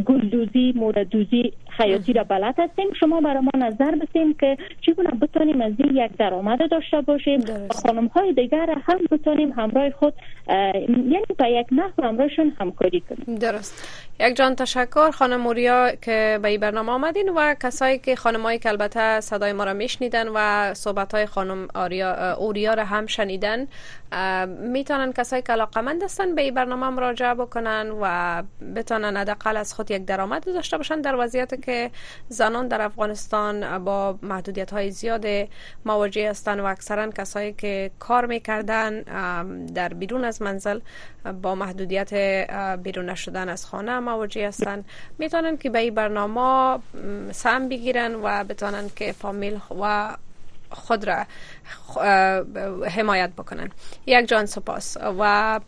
گلدوزی 0.06 0.72
موردوزی 0.76 1.52
خیاطی 1.76 2.12
را 2.12 2.24
بلد 2.24 2.54
هستیم 2.60 2.92
شما 2.92 3.20
برای 3.20 3.42
ما 3.42 3.50
نظر 3.66 3.90
بسیم 3.94 4.34
که 4.34 4.56
چگونه 4.80 5.10
بتانیم 5.10 5.60
از 5.60 5.72
این 5.78 5.96
یک 5.96 6.10
درآمد 6.18 6.70
داشته 6.70 7.00
باشیم 7.00 7.44
خانم 7.82 8.06
های 8.06 8.32
دیگر 8.32 8.76
هم 8.84 8.98
بتانیم 9.10 9.52
همراه 9.52 9.90
خود 9.90 10.14
یعنی 10.88 11.24
به 11.38 11.50
یک 11.50 11.66
نحو 11.72 12.04
همراهشون 12.08 12.52
همکاری 12.60 13.00
کنیم 13.00 13.38
درست 13.38 13.88
یک 14.20 14.36
جان 14.36 14.54
تشکر 14.54 15.10
خانم 15.10 15.40
موریا 15.40 15.90
که 16.02 16.38
به 16.42 16.48
این 16.48 16.60
برنامه 16.60 16.92
آمدین 16.92 17.28
و 17.28 17.54
کسایی 17.62 17.98
که 17.98 18.16
خانمایی 18.16 18.58
که 18.58 18.68
البته 18.68 19.20
صدای 19.20 19.52
ما 19.52 19.64
را 19.64 19.72
میشنیدن 19.72 20.28
و 20.34 20.74
صحبت 20.74 21.14
های 21.14 21.26
خانم 21.26 21.68
آریا 21.74 22.36
اوریا 22.40 22.74
را 22.74 22.84
هم 22.84 23.06
شنیدن 23.06 23.66
میتونن 24.72 25.12
کسایی 25.12 25.42
که 25.42 25.52
علاقمند 25.52 26.02
هستن 26.02 26.34
به 26.34 26.42
این 26.42 26.54
برنامه 26.54 26.88
مراجعه 26.88 27.34
بکنن 27.34 27.92
و 28.02 28.42
بتونن 28.76 29.16
حداقل 29.26 29.56
از 29.56 29.74
خود 29.74 29.90
یک 29.90 30.04
درآمد 30.04 30.44
داشته 30.46 30.76
باشن 30.76 31.00
در 31.00 31.16
وضعیت 31.18 31.62
که 31.62 31.90
زنان 32.28 32.68
در 32.68 32.82
افغانستان 32.82 33.78
با 33.84 34.18
محدودیت 34.22 34.72
های 34.72 34.90
زیاد 34.90 35.26
مواجه 35.84 36.30
هستند 36.30 36.60
و 36.60 36.64
اکثرا 36.64 37.10
کسایی 37.10 37.52
که 37.52 37.90
کار 37.98 38.26
میکردن 38.26 39.00
در 39.74 39.88
بیرون 39.88 40.24
از 40.24 40.42
منزل 40.42 40.80
با 41.42 41.54
محدودیت 41.54 42.12
بیرون 42.82 43.10
نشدن 43.10 43.48
از 43.48 43.66
خانه 43.66 43.98
مواجه 43.98 44.48
هستند 44.48 44.84
میتونن 45.18 45.56
که 45.56 45.70
به 45.70 45.78
این 45.78 45.94
برنامه 45.94 46.78
سهم 47.32 47.68
بگیرن 47.68 48.14
و 48.14 48.44
بتونن 48.44 48.90
که 48.96 49.12
فامیل 49.12 49.58
و 49.80 50.16
خود 50.70 51.04
را 51.08 51.24
حمایت 52.88 53.30
بکنن 53.32 53.70
یک 54.06 54.28
جان 54.28 54.46
سپاس 54.46 54.96
و 55.18 55.60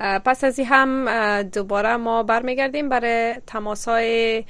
پس 0.00 0.44
از 0.44 0.60
هم 0.66 1.08
دوباره 1.42 1.96
ما 1.96 2.22
برمیگردیم 2.22 2.88
برای 2.88 3.34
تماس 3.46 3.88
های 3.88 4.44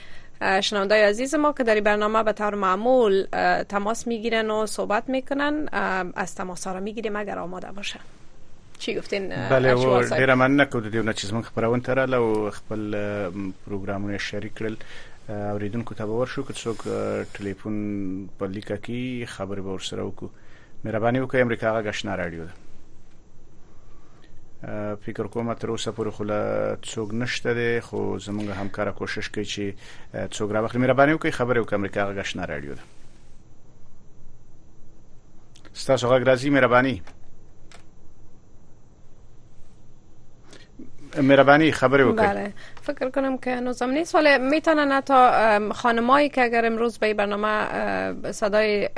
شنوندای 0.61 1.03
عزیز 1.03 1.35
ما 1.35 1.53
که 1.53 1.65
در 1.65 1.81
برنامه 1.81 2.23
به 2.23 2.33
طور 2.33 2.55
معمول 2.55 3.27
تماس 3.69 4.07
میگیرن 4.07 4.51
و 4.51 4.67
صحبت 4.67 5.09
میکنن 5.09 5.69
از 6.17 6.35
تماس 6.35 6.67
ها 6.67 6.73
را 6.73 6.81
میگیریم 6.81 7.17
اگر 7.17 7.39
آماده 7.39 7.73
باشن 7.73 7.99
چی 8.79 8.95
گفتین 8.95 9.29
بله 9.51 9.75
و 9.75 10.03
ډیره 10.03 10.35
مننه 10.35 10.65
کو 10.65 10.81
د 10.81 10.91
دې 10.91 10.95
نه 10.95 11.13
چې 11.13 11.27
زموږ 11.27 11.59
و 11.59 11.79
تراله 11.79 12.17
او 12.17 12.51
خپل 12.51 12.93
پروګرامونه 13.67 14.17
شریک 14.19 14.53
کړل 14.59 14.73
اوریدونکو 15.31 15.95
ته 15.95 16.07
باور 16.07 16.27
شو 16.27 16.43
که 16.47 16.53
څوک 16.55 16.77
ټلیفون 17.37 17.71
په 18.39 18.47
لیکه 18.47 18.77
کې 18.77 19.27
خبرې 19.29 19.61
به 19.61 19.73
ورسره 19.73 20.03
وکړو 20.13 20.27
مهرباني 20.85 21.21
وکړئ 21.27 21.35
امریکا 21.37 21.83
رادیو 22.17 22.43
فکر 25.07 25.27
کوم 25.27 25.53
تر 25.55 25.69
اوسه 25.71 25.91
پورې 25.99 26.11
خو 26.17 26.25
لا 26.25 26.77
څوک 26.87 27.15
نشته 27.21 27.55
دي 27.59 27.81
خو 27.85 27.99
زمونږ 28.25 28.49
همکار 28.61 28.87
کوشش 28.99 29.29
کوي 29.37 29.45
چې 29.53 29.65
څوک 30.39 30.49
راوخلي 30.57 30.79
مې 30.81 30.87
ربانه 30.93 31.19
کوي 31.23 31.33
خبره 31.37 31.59
وکړم 31.63 31.75
امریکا 31.83 32.03
غشنه 32.19 32.45
راډیو 32.51 32.73
ده 32.81 32.85
ستاسو 35.73 36.09
غږ 36.13 36.23
راځي 36.31 36.49
مې 36.51 36.61
ربانه 36.67 36.97
مهربانی 41.19 41.73
خبری 41.73 42.05
بکنید 42.05 42.31
بله 42.31 42.53
فکر 42.83 43.11
کنم 43.11 43.39
که 43.39 43.51
نه 43.51 43.87
نیست 43.87 44.15
ولی 44.15 44.39
میتونن 44.39 45.01
تا 45.01 45.61
خانمایی 45.75 46.29
که 46.29 46.43
اگر 46.45 46.67
امروز 46.67 46.99
به 46.99 47.15
برنامه 47.15 48.33
صدای 48.33 48.89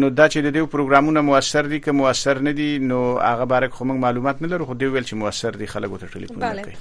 نو 0.00 0.08
دا 0.16 0.24
چې 0.32 0.42
د 0.42 0.52
دې 0.56 0.64
پروګرامونو 0.72 1.22
موثر 1.28 1.68
دي 1.70 1.78
که 1.86 1.92
موثر 2.00 2.38
نه 2.48 2.50
دي 2.58 2.66
نو 2.90 2.98
هغه 3.28 3.46
بارک 3.52 3.70
خو 3.78 3.84
موږ 3.84 4.02
معلومات 4.04 4.42
نه 4.42 4.48
لرو 4.52 4.66
خو 4.66 4.74
دوی 4.82 4.88
ویل 4.92 5.06
چې 5.08 5.12
موثر 5.22 5.52
دي 5.62 5.66
خلکو 5.72 5.98
ته 6.02 6.06
ټلیفون 6.12 6.44
کوي 6.44 6.76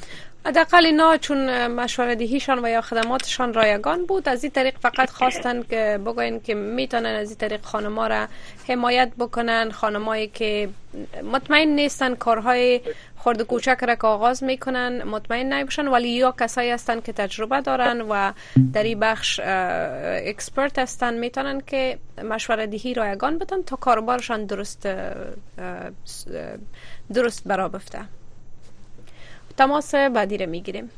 حداقل 0.45 0.85
اینا 0.85 1.17
چون 1.17 1.67
مشوردهیشان 1.67 2.59
و 2.65 2.69
یا 2.69 2.81
خدماتشان 2.81 3.53
رایگان 3.53 4.05
بود 4.05 4.29
از 4.29 4.43
این 4.43 4.51
طریق 4.53 4.77
فقط 4.77 5.09
خواستن 5.09 5.63
که 5.63 5.99
بگوین 6.05 6.39
که 6.41 6.53
میتونن 6.53 7.05
از 7.05 7.29
این 7.29 7.37
طریق 7.37 7.61
خانما 7.61 8.07
را 8.07 8.27
حمایت 8.69 9.11
بکنن 9.19 9.71
خانمایی 9.71 10.27
که 10.27 10.69
مطمئن 11.31 11.67
نیستن 11.67 12.15
کارهای 12.15 12.81
خرد 13.17 13.41
کوچک 13.41 13.77
را 13.87 13.95
که 13.95 14.07
آغاز 14.07 14.43
میکنن 14.43 15.03
مطمئن 15.03 15.53
نیبشن 15.53 15.87
ولی 15.87 16.09
یا 16.09 16.35
کسایی 16.39 16.71
هستن 16.71 16.99
که 17.01 17.13
تجربه 17.13 17.61
دارن 17.61 18.01
و 18.01 18.31
در 18.73 18.83
این 18.83 18.99
بخش 18.99 19.39
اکسپرت 19.39 20.79
هستن 20.79 21.13
میتونن 21.13 21.61
که 21.67 21.97
مشوره 22.23 22.67
دهی 22.67 22.93
رایگان 22.93 23.37
بدن 23.37 23.61
تا 23.61 23.75
کاربارشان 23.75 24.45
درست 24.45 24.87
درست 27.13 27.43
برا 27.47 27.69
بفته 27.69 27.99
تماس 29.57 29.95
بعدی 29.95 30.37
رو 30.37 30.49
میگیریم 30.49 30.89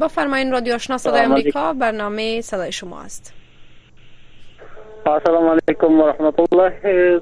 بفرمایین 0.00 0.52
رادیو 0.52 0.74
آشنا 0.74 0.98
صدای 0.98 1.20
امریکا 1.20 1.72
برنامه 1.72 2.40
صدای 2.40 2.72
شما 2.72 3.02
است 3.02 3.32
السلام 5.06 5.46
علیکم 5.66 6.00
و 6.00 6.06
رحمت 6.08 6.34
الله 6.52 7.20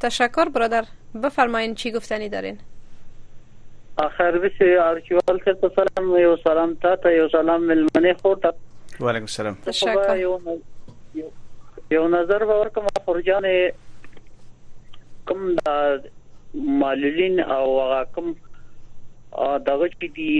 تشکر 0.00 0.44
برادر 0.44 0.84
بفرمایین 1.24 1.74
چی 1.74 1.92
گفتنی 1.92 2.28
دارین 2.28 2.58
آخر 3.96 4.38
بس 4.38 4.50
که 5.44 5.52
تو 5.54 5.70
سلام 5.76 6.18
یو 6.18 6.36
سلام 6.44 6.76
تا 6.82 6.96
تا 6.96 7.10
یو 7.10 7.28
سلام 7.28 7.62
ملمنه 7.64 8.14
خورتا 8.22 8.54
و 9.00 9.08
علیکم 9.08 9.26
سلام 9.26 9.58
تشکر 9.66 10.36
خب، 10.44 10.58
یو 11.90 12.08
نظر 12.08 12.44
باور 12.44 12.68
کم 12.68 13.20
جان 13.20 13.44
کوم 15.30 15.42
د 15.56 16.06
مالولین 16.78 17.40
او 17.56 17.64
هغه 17.64 17.98
کوم 18.14 18.30
دغه 19.66 19.86
چې 19.90 20.14
دی 20.14 20.30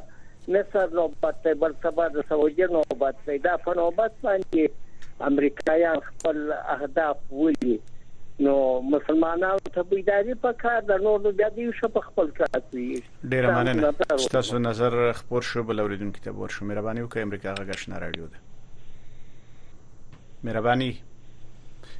مصر 0.57 0.95
نوبت 1.01 1.43
دی 1.49 1.55
بل 1.65 1.75
سبا 1.87 2.09
د 2.19 2.29
سعودي 2.31 2.71
نوبت 2.79 3.21
دی 3.27 3.39
دا 3.49 3.57
په 3.67 3.79
نوبت 3.83 4.17
باندې 4.23 5.27
امریکایان 5.31 6.01
خپل 6.11 6.43
اهداف 6.77 7.27
ولي 7.43 7.77
نو 8.41 8.81
مسلمانانو 8.85 9.57
ته 9.59 9.83
بیداری 9.83 10.35
په 10.45 10.53
کار 10.63 10.81
د 10.87 10.91
نور 11.05 11.19
د 11.27 11.29
بیا 11.39 11.71
شپ 11.79 11.95
خپل 12.07 12.27
کار 12.39 12.59
کوي 12.71 12.83
ډیر 13.35 13.47
مننه 13.51 13.93
تاسو 14.35 14.59
نظر 14.65 14.97
خبر 15.21 15.47
شو 15.51 15.63
بل 15.71 15.79
اوریدونکو 15.85 16.23
ته 16.27 16.35
ور 16.41 16.53
شو 16.57 16.67
مهرباني 16.71 17.05
وکړئ 17.05 17.21
امریکا 17.29 17.49
غاښنا 17.61 17.97
رادیو 18.05 18.25
ده 18.33 18.39
مهرباني 20.45 20.91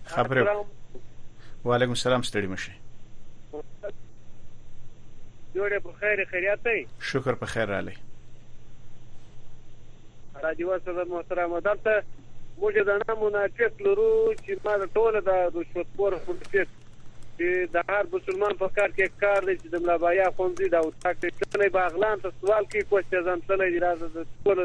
خبره 0.05 0.65
وعليكم 1.65 1.93
السلام 1.93 2.23
ستړي 2.23 2.53
مشه 2.57 2.75
جوړه 3.87 5.81
په 5.89 5.97
خیر 6.05 6.25
خیریت 6.35 6.69
شکر 7.15 7.33
په 7.45 7.53
خیر 7.57 7.75
علي 7.79 7.97
راډیو 10.35 10.79
سره 10.91 11.03
محترم 11.17 11.51
درته 11.71 11.97
موږ 12.61 12.75
دا 12.89 12.95
نه 12.99 13.15
منافق 13.25 13.73
لرو 13.87 14.07
چې 14.45 14.53
ما 14.65 14.75
ټوله 14.97 15.21
د 15.29 15.31
رشوتخور 15.57 16.13
منافق 16.13 16.41
چې 17.39 17.49
د 17.75 17.77
هر 17.91 18.05
مسلمان 18.13 18.55
په 18.63 18.69
کار 18.79 18.91
کې 18.97 19.05
کار 19.25 19.41
دی 19.49 19.55
چې 19.63 19.69
د 19.73 19.75
ملا 19.87 19.97
بیا 20.05 20.27
خوندې 20.37 20.67
دا 20.75 20.79
او 20.85 20.89
تاکي 21.03 21.29
ټولې 21.41 21.75
باغلان 21.77 22.17
ته 22.23 22.29
سوال 22.41 22.65
کوي 22.75 22.83
کوڅه 22.93 23.21
ځان 23.27 23.39
تلې 23.51 23.69
دی 23.73 23.79
راځه 23.87 24.07
د 24.17 24.19
ټول 24.45 24.59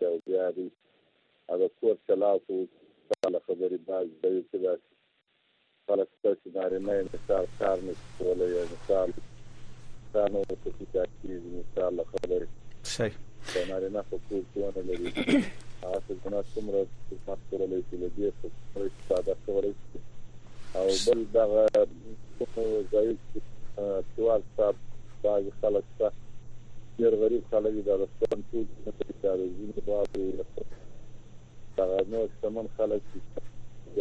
او 0.07 0.21
بیا 0.25 0.45
دې 0.59 0.67
هغه 1.55 1.67
کور 1.81 1.95
چلاو 2.13 2.39
خو 2.45 2.55
ساله 3.13 3.39
خبرې 3.47 3.79
باز 3.91 4.07
دی 4.21 4.45
چې 4.49 4.57
دا 4.69 4.73
خلک 5.89 6.09
ستاسې 6.19 6.49
نارینه 6.55 7.09
مثال 7.13 7.45
کار 7.59 7.77
نه 7.91 8.01
شي 8.01 8.09
کولی 8.23 8.45
یا 8.55 8.65
مثال 8.73 9.09
دا 10.13 10.27
نو 10.27 10.43
څه 10.43 10.69
چې 10.77 11.09
کېږي 11.23 11.51
مثال 11.59 11.95
خبرې 12.11 12.47
صحیح 12.97 13.69
نارینه 13.75 14.01
خو 14.11 14.17
کور 14.29 14.43
کې 14.53 14.57
ونه 14.67 14.81
لري 14.91 15.13
هغه 15.85 15.99
څنګه 16.07 16.37
څومره 16.53 16.79
خدمت 17.07 17.39
کولای 17.49 17.81
شي 17.87 17.95
له 18.03 18.09
دې 18.15 18.27
څخه 18.39 18.79
استفاده 18.89 19.33
کولای 19.43 19.73
شي 19.85 19.97
او 20.79 20.87
بل 21.05 21.19
دا 21.35 21.45
کوم 22.53 22.69
ځای 22.93 23.09
چې 23.27 23.37
سوال 24.13 24.41
صاحب 24.55 24.75
دا 25.23 25.33
خلک 25.61 25.85
څه 25.99 26.07
ډیر 26.97 27.11
غریب 27.21 27.43
خلک 27.51 27.73
دا 27.89 27.93
رسم 28.03 28.39
ټول 28.49 28.65
څه 28.81 29.11
کار 29.21 29.39
زینه 29.57 29.79
په 29.87 29.97
دا 31.77 31.85
نو 32.11 32.19
سمون 32.41 32.67
خلک 32.77 33.01
چې 33.13 33.19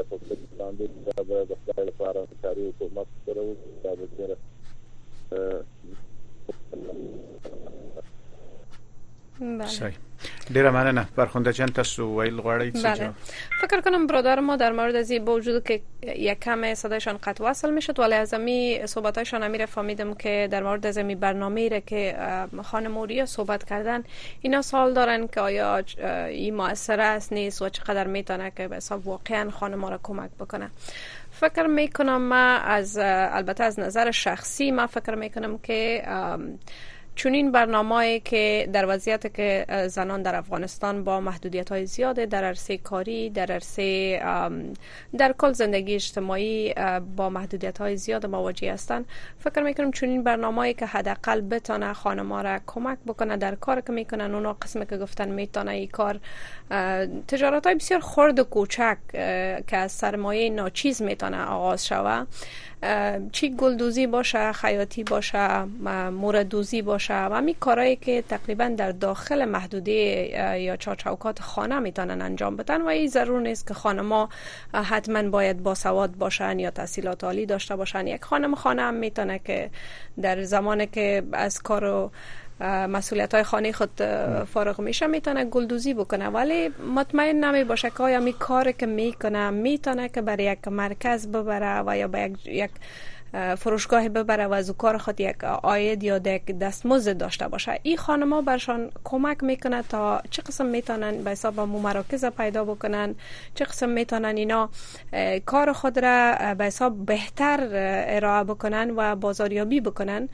په 0.08 0.16
پاکستان 0.26 0.72
کې 0.80 0.86
دا 1.06 1.16
د 1.30 1.32
خپل 1.62 1.82
لپاره 1.92 2.20
کاری 2.42 2.62
حکومت 2.70 3.08
سره 3.28 3.42
دا 3.86 3.90
به 4.02 4.06
ډیره 4.18 4.36
دیره 9.38 9.72
بله. 10.50 10.62
نه 10.62 10.70
مننه 10.70 11.08
برخونده 11.16 11.52
جان 11.52 11.68
تاسو 11.68 12.22
ویل 12.22 12.40
بله. 12.40 13.10
فکر 13.60 13.80
کنم 13.84 14.06
برادر 14.06 14.40
ما 14.40 14.56
در 14.56 14.72
مورد 14.72 14.94
از 14.94 15.12
با 15.12 15.32
وجود 15.34 15.64
که 15.64 15.80
یک 16.02 16.40
کم 16.40 16.74
صدایشان 16.74 17.18
قط 17.24 17.40
وصل 17.40 17.70
میشد 17.70 17.98
ولی 17.98 18.14
از 18.14 18.34
امی 18.34 18.80
صحبتایشان 18.86 19.42
امیر 19.42 19.66
فهمیدم 19.66 20.14
که 20.14 20.48
در 20.50 20.62
مورد 20.62 20.86
از 20.86 20.98
امی 20.98 21.14
برنامه 21.14 21.60
ایره 21.60 21.80
که 21.80 22.16
خانم 22.64 22.90
موری 22.90 23.26
صحبت 23.26 23.64
کردن 23.64 24.04
اینا 24.40 24.62
سال 24.62 24.92
دارن 24.94 25.26
که 25.26 25.40
آیا 25.40 25.82
این 26.28 26.54
موثر 26.54 27.00
است 27.00 27.32
نیست 27.32 27.62
و 27.62 27.68
چقدر 27.68 28.06
میتونه 28.06 28.52
که 28.56 28.68
به 28.68 28.76
حساب 28.76 29.06
واقعا 29.06 29.50
خانم 29.50 29.78
ما 29.78 29.88
را 29.88 30.00
کمک 30.02 30.30
بکنه 30.40 30.70
فکر 31.32 31.66
میکنم 31.66 32.22
ما 32.28 32.56
از 32.58 32.98
البته 32.98 33.64
از 33.64 33.78
نظر 33.80 34.10
شخصی 34.10 34.70
ما 34.70 34.86
فکر 34.86 35.14
میکنم 35.14 35.58
که 35.58 36.02
چون 37.16 37.32
این 37.34 37.50
برنامه 37.50 38.20
که 38.20 38.68
در 38.72 38.84
وضعیت 38.88 39.34
که 39.34 39.64
زنان 39.88 40.22
در 40.22 40.34
افغانستان 40.34 41.04
با 41.04 41.20
محدودیت 41.20 41.72
های 41.72 41.86
زیاده 41.86 42.26
در 42.26 42.44
عرصه 42.44 42.78
کاری 42.78 43.30
در 43.30 43.46
عرصه 43.52 44.18
در 45.18 45.32
کل 45.38 45.52
زندگی 45.52 45.94
اجتماعی 45.94 46.74
با 47.16 47.30
محدودیت 47.30 47.78
های 47.78 47.96
زیاد 47.96 48.26
مواجه 48.26 48.72
هستند 48.72 49.06
فکر 49.38 49.62
میکنم 49.62 49.86
این 50.02 50.22
برنامه 50.22 50.74
که 50.74 50.86
حداقل 50.86 51.40
بتانه 51.40 51.92
خانما 51.92 52.40
را 52.42 52.60
کمک 52.66 52.98
بکنه 53.06 53.36
در 53.36 53.54
کار 53.54 53.80
که 53.80 53.92
میکنن 53.92 54.34
اونا 54.34 54.52
قسم 54.52 54.84
که 54.84 54.96
گفتن 54.96 55.28
میتونه 55.28 55.70
این 55.70 55.88
کار 55.88 56.20
تجارت 57.28 57.66
های 57.66 57.74
بسیار 57.74 58.00
خرد 58.00 58.38
و 58.38 58.44
کوچک 58.44 58.96
که 59.66 59.76
از 59.76 59.92
سرمایه 59.92 60.50
ناچیز 60.50 61.02
میتونه 61.02 61.44
آغاز 61.44 61.86
شوه 61.86 62.22
چی 63.32 63.54
گلدوزی 63.56 64.06
باشه 64.06 64.52
خیاطی 64.52 65.04
باشه 65.04 65.64
دوزی 66.50 66.82
باشه 66.82 67.14
و 67.14 67.34
همین 67.34 67.54
کارهایی 67.60 67.96
که 67.96 68.24
تقریبا 68.28 68.64
در 68.76 68.92
داخل 68.92 69.44
محدوده 69.44 69.92
یا 70.60 70.76
چارچوکات 70.76 71.42
خانه 71.42 71.78
میتونن 71.78 72.22
انجام 72.22 72.56
بدن 72.56 72.82
و 72.82 72.86
این 72.86 73.08
ضرور 73.08 73.40
نیست 73.40 73.66
که 73.68 73.74
خانما 73.74 74.28
حتما 74.74 75.22
باید 75.30 75.62
باسواد 75.62 76.14
باشن 76.14 76.58
یا 76.58 76.70
تحصیلات 76.70 77.24
عالی 77.24 77.46
داشته 77.46 77.76
باشن 77.76 78.06
یک 78.06 78.24
خانم 78.24 78.54
خانه 78.54 78.82
هم 78.82 78.94
میتونه 78.94 79.40
که 79.44 79.70
در 80.22 80.42
زمانی 80.44 80.86
که 80.86 81.22
از 81.32 81.62
کارو، 81.62 82.10
مسئولیت 82.60 83.34
های 83.34 83.42
خانه 83.42 83.72
خود 83.72 84.02
فارغ 84.54 84.80
میشه 84.80 85.06
میتونه 85.06 85.44
گلدوزی 85.44 85.94
بکنه 85.94 86.28
ولی 86.28 86.70
مطمئن 86.96 87.44
نمی 87.44 87.64
باشه 87.64 87.90
که 87.90 88.02
آیا 88.02 88.20
می 88.20 88.32
کار 88.32 88.72
که 88.72 88.86
میکنه 88.86 89.50
میتونه 89.50 90.08
که 90.08 90.22
برای 90.22 90.44
یک 90.44 90.68
مرکز 90.68 91.26
ببره 91.28 91.82
و 91.86 91.96
یا 91.96 92.08
به 92.08 92.32
یک 92.44 92.70
فروشگاه 93.58 94.08
ببره 94.08 94.46
و 94.46 94.52
از 94.54 94.74
کار 94.78 94.98
خود 94.98 95.20
یک 95.20 95.44
آید 95.44 96.02
یا 96.04 96.16
یک 96.16 96.58
دستمزد 96.58 97.18
داشته 97.18 97.48
باشه 97.48 97.80
این 97.82 97.96
خانما 97.96 98.42
برشان 98.42 98.90
کمک 99.04 99.44
میکنه 99.44 99.82
تا 99.82 100.22
چه 100.30 100.42
قسم 100.42 100.66
میتونن 100.66 101.24
به 101.24 101.30
حساب 101.30 101.60
مو 101.60 101.80
مراکز 101.80 102.24
پیدا 102.24 102.64
بکنن 102.64 103.14
چه 103.54 103.64
قسم 103.64 103.88
میتونن 103.88 104.36
اینا 104.36 104.68
کار 105.46 105.72
خود 105.72 105.98
را 105.98 106.36
به 106.54 106.64
حساب 106.64 107.06
بهتر 107.06 107.60
ارائه 108.08 108.44
بکنن 108.44 108.92
و 108.96 109.16
بازاریابی 109.16 109.80
بکنن 109.80 110.28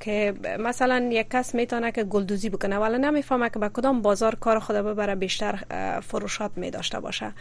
که 0.00 0.34
مثلا 0.60 1.08
یک 1.12 1.26
کس 1.30 1.54
میتونه 1.54 1.92
که 1.92 2.04
گلدوزی 2.04 2.48
بکنه 2.50 2.78
ولی 2.78 2.98
نمیفهمه 2.98 3.50
که 3.50 3.58
به 3.58 3.68
کدام 3.68 4.02
بازار 4.02 4.34
کار 4.34 4.58
خود 4.58 4.76
ببره 4.76 5.14
بیشتر 5.14 5.62
فروشات 6.00 6.50
می 6.56 6.70
داشته 6.70 7.00
باشه 7.00 7.32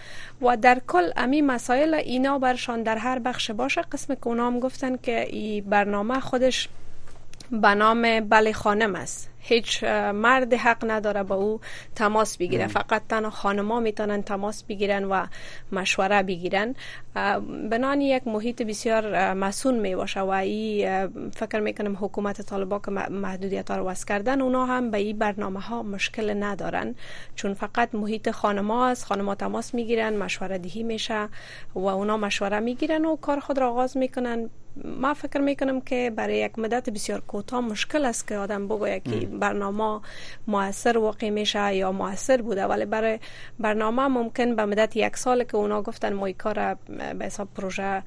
و 0.41 0.57
در 0.57 0.81
کل 0.87 1.11
امی 1.17 1.41
مسائل 1.41 1.93
اینا 1.93 2.39
برشان 2.39 2.83
در 2.83 2.97
هر 2.97 3.19
بخش 3.19 3.51
باشه 3.51 3.81
قسم 3.81 4.15
که 4.15 4.27
اونا 4.27 4.47
هم 4.47 4.59
گفتن 4.59 4.97
که 5.03 5.21
این 5.21 5.63
برنامه 5.69 6.19
خودش 6.19 6.69
به 7.51 7.67
نام 7.75 8.19
بله 8.19 8.53
خانم 8.53 8.95
است 8.95 9.29
هیچ 9.47 9.83
مرد 10.23 10.53
حق 10.53 10.85
نداره 10.91 11.23
با 11.23 11.35
او 11.35 11.59
تماس 11.95 12.37
بگیره 12.37 12.67
فقط 12.67 13.01
تنها 13.09 13.29
خانما 13.29 13.79
میتونن 13.79 14.21
تماس 14.23 14.63
بگیرن 14.63 15.03
و 15.03 15.25
مشوره 15.71 16.23
بگیرن 16.23 16.75
بنان 17.69 18.01
یک 18.01 18.27
محیط 18.27 18.61
بسیار 18.61 19.33
مسون 19.33 19.79
می 19.79 19.95
باشه 19.95 20.19
و 20.19 20.29
ای 20.29 20.89
فکر 21.33 21.59
میکنم 21.59 21.97
حکومت 22.01 22.41
طالبا 22.41 22.79
که 22.79 22.91
محدودیت 23.09 23.71
ها 23.71 23.77
رو 23.77 23.83
وز 23.83 24.05
کردن 24.05 24.41
اونا 24.41 24.65
هم 24.65 24.91
به 24.91 24.97
این 24.97 25.17
برنامه 25.17 25.59
ها 25.59 25.83
مشکل 25.83 26.43
ندارن 26.43 26.95
چون 27.35 27.53
فقط 27.53 27.95
محیط 27.95 28.29
خانما 28.31 28.87
است 28.87 29.05
خانما 29.05 29.35
تماس 29.35 29.73
میگیرن 29.73 30.17
مشوره 30.17 30.57
دهی 30.57 30.83
میشه 30.83 31.27
و 31.75 31.85
اونا 31.87 32.17
مشوره 32.17 32.59
میگیرن 32.59 33.05
و 33.05 33.15
کار 33.15 33.39
خود 33.39 33.59
را 33.59 33.69
آغاز 33.71 33.97
میکنن 33.97 34.49
ما 34.83 35.13
فکر 35.13 35.39
میکنم 35.39 35.81
که 35.81 36.11
برای 36.15 36.37
یک 36.37 36.59
مدت 36.59 36.89
بسیار 36.89 37.21
کوتاه 37.21 37.61
مشکل 37.61 38.05
است 38.05 38.27
که 38.27 38.37
آدم 38.37 38.67
بگوید 38.67 39.03
که 39.03 39.25
برنامه 39.27 39.99
موثر 40.47 40.97
واقع 40.97 41.29
میشه 41.29 41.75
یا 41.75 41.91
موثر 41.91 42.41
بوده 42.41 42.65
ولی 42.65 42.85
برای 42.85 43.19
برنامه 43.59 44.07
ممکن 44.07 44.55
به 44.55 44.65
مدت 44.65 44.95
یک 44.95 45.17
سال 45.17 45.43
که 45.43 45.55
اونا 45.55 45.81
گفتن 45.81 46.13
ما 46.13 46.31
کار 46.31 46.73
به 47.19 47.25
حساب 47.25 47.47
پروژه 47.55 48.03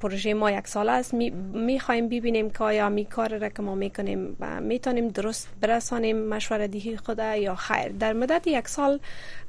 پروژه 0.00 0.34
ما 0.34 0.50
یک 0.50 0.68
سال 0.68 0.88
است 0.88 1.14
میخوایم 1.52 2.08
ببینیم 2.08 2.50
که 2.50 2.64
آیا 2.64 2.88
می 2.88 3.04
کار 3.04 3.38
را 3.38 3.48
که 3.48 3.62
ما 3.62 3.74
میکنیم 3.74 4.36
میتونیم 4.60 5.08
درست 5.08 5.48
برسانیم 5.60 6.24
مشوره 6.28 6.68
دهی 6.68 6.96
خود 6.96 7.18
یا 7.18 7.54
خیر 7.54 7.88
در 7.88 8.12
مدت 8.12 8.46
یک 8.46 8.68
سال 8.68 9.00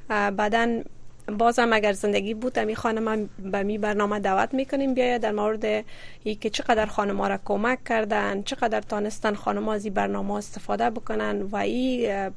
بعدن 0.08 0.82
هم 1.28 1.72
اگر 1.72 1.92
زندگی 1.92 2.34
بود 2.34 2.58
امی 2.58 2.74
خانم 2.76 3.28
به 3.38 3.62
می 3.62 3.78
برنامه 3.78 4.20
دعوت 4.20 4.54
میکنیم 4.54 4.94
بیاید 4.94 5.22
در 5.22 5.32
مورد 5.32 5.84
ای 6.24 6.34
که 6.34 6.50
چقدر 6.50 6.86
خانم 6.86 7.22
را 7.22 7.38
کمک 7.44 7.84
کردن 7.84 8.42
چقدر 8.42 8.80
تانستن 8.80 9.34
خانم 9.34 9.68
از 9.68 9.84
این 9.84 9.94
برنامه 9.94 10.34
استفاده 10.34 10.90
بکنن 10.90 11.42
و 11.42 11.56
این 11.56 12.30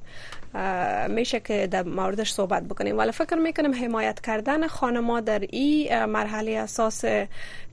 میشه 1.07 1.39
که 1.39 1.67
در 1.67 1.83
موردش 1.83 2.31
صحبت 2.31 2.63
بکنیم 2.63 2.97
ولی 2.97 3.12
فکر 3.12 3.36
میکنیم 3.36 3.73
حمایت 3.75 4.21
کردن 4.21 4.67
خانما 4.67 5.19
در 5.19 5.39
این 5.39 6.05
مرحله 6.05 6.51
اساس 6.51 7.01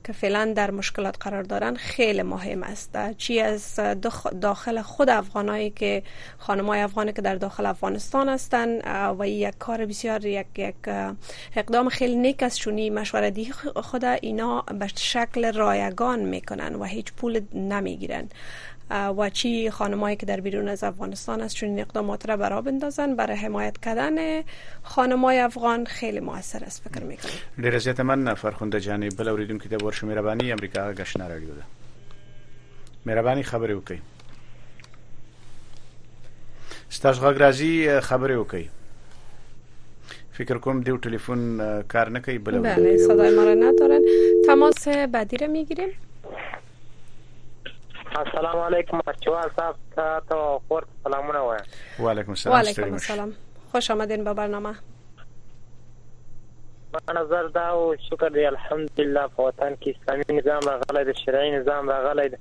که 0.03 0.13
فعلا 0.13 0.53
در 0.55 0.71
مشکلات 0.71 1.17
قرار 1.19 1.43
دارن 1.43 1.75
خیلی 1.75 2.21
مهم 2.21 2.63
است 2.63 3.11
چی 3.17 3.39
از 3.41 3.79
داخل 4.41 4.81
خود 4.81 5.09
افغانایی 5.09 5.69
که 5.69 6.03
خانمای 6.37 6.79
افغانی 6.81 7.13
که 7.13 7.21
در 7.21 7.35
داخل 7.35 7.65
افغانستان 7.65 8.29
هستن 8.29 8.79
و 9.19 9.27
یک 9.27 9.53
کار 9.59 9.85
بسیار 9.85 10.25
یک, 10.25 10.47
یک 10.57 10.75
اقدام 11.55 11.89
خیلی 11.89 12.15
نیک 12.15 12.43
است 12.43 12.57
چونی 12.59 12.89
مشوردی 12.89 13.51
خود 13.75 14.05
اینا 14.05 14.61
به 14.61 14.87
شکل 14.95 15.53
رایگان 15.53 16.19
میکنن 16.19 16.75
و 16.75 16.83
هیچ 16.83 17.13
پول 17.13 17.39
نمیگیرن 17.53 18.27
و 18.89 19.29
چی 19.29 19.69
خانمایی 19.69 20.15
که 20.15 20.25
در 20.25 20.39
بیرون 20.39 20.67
از 20.67 20.83
افغانستان 20.83 21.41
است 21.41 21.55
چون 21.55 21.79
اقدامات 21.79 22.29
را 22.29 22.37
برا 22.37 22.61
بندازن 22.61 23.15
برای 23.15 23.37
حمایت 23.37 23.77
کردن 23.77 24.41
خانمای 24.83 25.39
افغان 25.39 25.85
خیلی 25.85 26.19
موثر 26.19 26.63
است 26.63 26.81
فکر 26.87 27.03
میکنم 27.03 27.31
در 27.63 27.75
ازیت 27.75 27.99
من 27.99 28.33
فرخنده 28.33 28.79
جانی 28.79 29.09
بل 29.09 29.27
اوریدم 29.27 29.57
که 29.57 29.69
دوبار 29.69 29.99
می 30.01 30.09
میربانی 30.09 30.51
امریکا 30.51 30.93
گشت 30.93 31.17
را 31.19 31.39
بوده 31.39 31.63
میربانی 33.05 33.43
خبری 33.43 33.73
اوکی 33.73 34.01
ستاش 36.89 37.19
غاگ 37.19 37.37
رازی 37.37 37.99
خبری 37.99 38.33
اوکی. 38.33 38.69
فکر 40.33 40.57
کنم 40.57 40.81
دیو 40.81 40.97
تلفن 40.97 41.81
کار 41.81 42.09
نکی 42.09 42.37
بله 42.37 42.59
بله 42.59 42.97
صدای 42.97 43.35
ما 43.35 43.43
را 43.43 43.53
ندارن 43.53 44.01
تماس 44.47 44.87
بعدی 44.87 45.37
را 45.37 45.47
میگیریم 45.47 45.89
السلام 48.17 48.59
علیکم 48.65 48.99
اچوال 49.11 49.47
صاحب 49.55 49.95
ته 50.27 50.35
او 50.35 50.57
خور 50.67 50.83
سلامونه 51.05 51.39
وایم 51.45 52.03
وعلیکم 52.03 52.31
السلام 52.35 52.53
وعلیکم 52.57 52.83
السلام 52.97 53.31
خوش 53.71 53.89
آمدین 53.91 54.23
به 54.23 54.33
برنامه 54.33 54.69
نظر 57.17 57.47
دا 57.57 57.65
او 57.69 57.81
شکر 58.09 58.29
دی 58.35 58.45
الحمدلله 58.51 59.23
په 59.37 59.47
وطن 59.47 59.75
کې 59.81 59.95
اسلامي 59.97 60.37
نظام 60.37 60.69
راغلی 60.69 61.01
دی 61.09 61.15
شرعي 61.23 61.49
نظام 61.55 61.89
راغلی 61.95 62.27
دی 62.35 62.39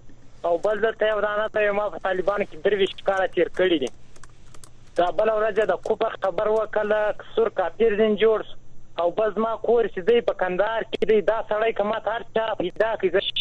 او 0.48 0.52
بل 0.66 0.82
ځای 0.88 1.12
یو 1.12 1.22
دانه 1.26 1.46
ته 1.56 1.70
ما 1.80 1.86
په 1.94 2.02
طالبان 2.08 2.44
کې 2.46 2.64
درویش 2.66 2.92
کار 3.08 3.22
تیر 3.38 3.50
کړی 3.60 3.78
دي 3.84 4.98
دا 5.00 5.06
بل 5.22 5.30
ورځ 5.36 5.64
د 5.72 5.80
کوپر 5.88 6.18
خبر 6.26 6.50
وکړه 6.56 7.14
کسور 7.22 7.52
کافر 7.62 7.96
دین 8.02 8.18
جوړ 8.24 9.04
او 9.04 9.10
بس 9.22 9.40
ما 9.46 9.54
کور 9.68 9.88
چې 9.94 10.10
دی 10.10 10.20
په 10.28 10.36
کندهار 10.44 10.86
کې 10.90 11.10
دی 11.12 11.22
دا 11.32 11.38
سړی 11.40 11.80
کما 11.82 12.02
تر 12.10 12.28
چا 12.36 12.46
پیدا 12.62 12.92
کی 13.04 13.14
زه 13.16 13.32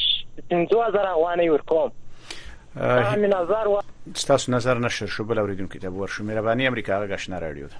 5000 0.55 1.11
افغانۍ 1.11 1.49
ورکوم 1.57 1.99
همین 2.81 3.33
نظر 3.33 3.67
و 3.67 3.81
تاسو 4.27 4.51
نظر 4.51 4.77
نشر 4.79 5.05
شو 5.05 5.23
بل 5.23 5.39
اوریدونکو 5.39 5.79
ته 5.79 5.89
ورشو 5.89 6.23
مهرباني 6.23 6.67
امریکا 6.67 7.07
غاښنا 7.07 7.39
راډیو 7.41 7.67
ده 7.67 7.75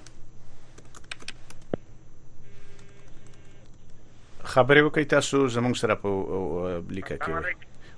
خبرې 4.44 4.80
وکړئ 4.80 5.06
تاسو 5.06 5.48
زموږ 5.48 5.76
سره 5.78 5.94
په 5.94 6.82
لیکه 6.90 7.16
کې 7.18 7.32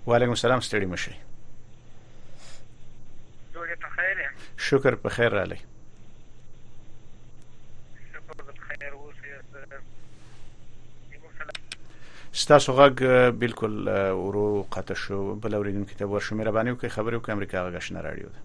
وعلیکم 0.06 0.30
السلام 0.30 0.60
ستړي 0.60 0.86
مشه 0.86 1.12
شکر 4.56 4.94
په 4.94 5.08
خیر 5.08 5.28
را 5.32 5.44
لئ 5.44 5.58
ستاسو 12.42 12.72
غږ 12.78 12.94
بالکل 13.42 13.88
ورو 14.22 14.62
قطع 14.74 14.94
شو 15.02 15.34
بل 15.42 15.54
اوریدونکو 15.54 15.94
ته 15.98 16.04
ورشو 16.06 16.36
مهرباني 16.38 16.70
وکړئ 16.72 16.90
خبرې 16.96 17.14
وکړئ 17.16 17.32
امریکا 17.34 17.62
غږ 17.66 17.74
آشنا 17.80 18.00
راډیو 18.06 18.28
ده 18.34 18.40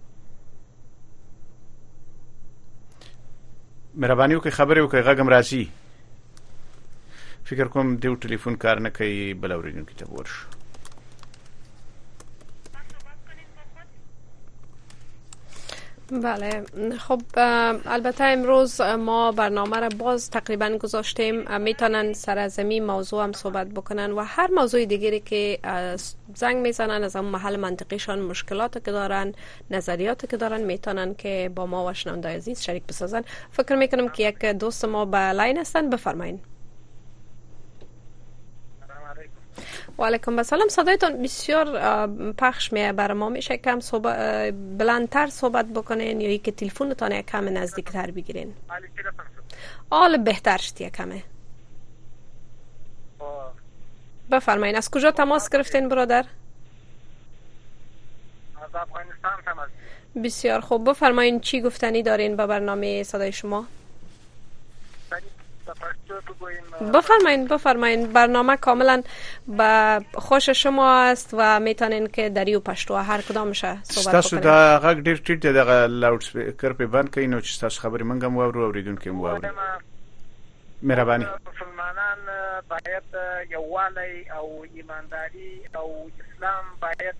مهرباني 4.00 4.34
وکړئ 4.36 4.50
خبرې 4.60 4.80
وکړئ 4.82 5.02
غږ 5.08 5.18
هم 5.20 5.28
راځي 5.36 5.64
فکر 7.48 7.66
کوم 7.74 7.94
دیو 8.02 8.14
ټلیفون 8.24 8.56
کار 8.64 8.80
نه 8.86 8.90
کوي 9.00 9.20
بل 9.44 9.52
اوریدونکو 9.52 9.94
ته 10.00 10.10
ورشو 10.12 10.61
بله 16.20 16.64
خب 16.98 17.20
البته 17.86 18.24
امروز 18.24 18.80
ما 18.80 19.30
برنامه 19.32 19.80
را 19.80 19.88
باز 19.88 20.30
تقریبا 20.30 20.78
گذاشتیم 20.80 21.60
میتونن 21.60 22.12
سرزمی 22.12 22.80
موضوع 22.80 23.22
هم 23.24 23.32
صحبت 23.32 23.66
بکنن 23.68 24.12
و 24.12 24.20
هر 24.20 24.50
موضوع 24.50 24.84
دیگری 24.84 25.20
که 25.20 25.58
زنگ 26.34 26.56
میزنن 26.56 27.02
از 27.04 27.16
اون 27.16 27.24
محل 27.24 27.56
منطقیشان 27.56 28.18
مشکلات 28.20 28.74
که 28.84 28.92
دارن 28.92 29.32
نظریات 29.70 30.28
که 30.30 30.36
دارن 30.36 30.60
میتونن 30.62 31.14
که 31.14 31.50
با 31.54 31.66
ما 31.66 31.92
و 32.06 32.08
عزیز 32.28 32.62
شریک 32.62 32.82
بسازن 32.88 33.22
فکر 33.50 33.76
میکنم 33.76 34.08
که 34.08 34.28
یک 34.28 34.44
دوست 34.44 34.84
ما 34.84 35.04
به 35.04 35.18
لاین 35.32 35.58
هستن 35.58 35.90
بفرمایین 35.90 36.40
و 40.02 40.04
علیکم 40.04 40.36
السلام 40.36 40.68
صدایتان 40.68 41.22
بسیار 41.22 41.66
پخش 42.32 42.72
می 42.72 42.92
بر 42.92 43.12
ما 43.12 43.28
میشه 43.28 43.56
کم 43.56 43.80
صحبت 43.80 44.16
بلندتر 44.78 45.26
صحبت 45.26 45.66
بکنین 45.66 46.20
یا 46.20 46.36
که 46.36 46.52
تلفنتان 46.52 47.12
یک 47.12 47.26
کم 47.26 47.58
نزدیکتر 47.58 48.10
بگیرین 48.10 48.54
آل 49.90 50.16
بهتر 50.16 50.56
شد 50.58 50.76
کمه 50.82 51.22
بفرمایین 54.32 54.76
از 54.76 54.90
کجا 54.90 55.10
تماس 55.10 55.48
گرفتین 55.48 55.88
برادر 55.88 56.24
از 58.64 58.74
افغانستان 58.74 59.70
بسیار 60.24 60.60
خوب 60.60 60.90
بفرمایین 60.90 61.40
چی 61.40 61.60
گفتنی 61.60 62.02
دارین 62.02 62.36
به 62.36 62.46
برنامه 62.46 63.02
صدای 63.02 63.32
شما 63.32 63.64
بفرمایین 66.94 67.46
بفرمایین 67.48 68.12
برنامه 68.12 68.56
کاملا 68.56 69.02
به 69.48 70.00
خوش 70.14 70.50
شما 70.50 71.00
است 71.02 71.30
و 71.32 71.60
میتونین 71.60 72.06
که 72.06 72.28
دری 72.28 72.54
و 72.54 72.60
پشتو 72.60 72.94
هر 72.94 73.20
کدامشه 73.20 73.78
صحبت 73.82 74.12
تاسو 74.14 74.36
دا 74.38 74.80
غږ 74.84 74.96
ډیر 75.06 75.16
ټیټ 75.16 75.30
دی 75.42 75.52
د 75.52 75.56
لاوډ 76.02 76.22
سپیکر 76.24 76.72
په 76.72 76.86
بند 76.86 77.14
کینو 77.14 77.40
چې 77.40 77.60
تاسو 77.60 77.80
خبرې 77.80 78.02
منګم 78.02 78.36
واورو 78.36 78.64
اوریدونکو 78.64 79.10
هم 79.10 79.20
واوري 79.20 79.48
مهرباني 80.82 81.24
مسلمانان 81.54 82.18
باید 82.68 83.04
یووالی 83.50 84.30
او 84.30 84.66
ایمانداری 84.74 85.60
او 85.74 86.10
اسلام 86.20 86.64
باید 86.80 87.18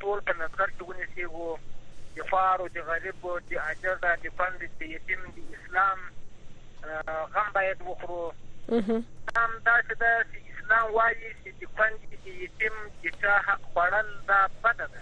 ټول 0.00 0.20
په 0.26 0.34
نظر 0.44 0.66
کې 0.78 0.82
ونیسي 0.88 1.22
او 1.24 1.58
د 2.16 2.20
فارو 2.30 2.68
د 2.68 2.78
غریب 2.90 3.26
د 3.50 3.56
اجر 3.70 3.96
د 4.02 4.38
پند 4.38 4.64
د 4.80 4.82
یتیم 4.82 5.22
د 5.24 5.40
اسلام 5.54 5.98
غم 7.34 7.48
باید 7.54 7.82
وخورو 7.82 8.34
هم 9.36 9.52
دا 9.66 9.74
چې 9.88 9.94
دا 10.02 10.10
اسلام 10.52 10.86
وايي 10.96 11.30
چې 11.42 11.50
د 11.58 11.60
خوند 11.74 11.98
د 12.24 12.26
یتیم 12.44 12.76
د 13.02 13.04
چا 13.22 13.34
حق 13.46 13.62
خوړل 13.72 14.08
دا 14.28 14.38
بد 14.64 14.80
ده 14.94 15.00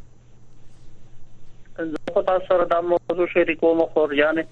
زه 1.79 2.13
خو 2.15 2.23
تاسو 2.31 2.47
سره 2.49 2.65
د 2.73 2.89
موضوع 2.93 3.27
شریکوم 3.35 3.85
خو 3.95 4.07
یعنی 4.23 4.45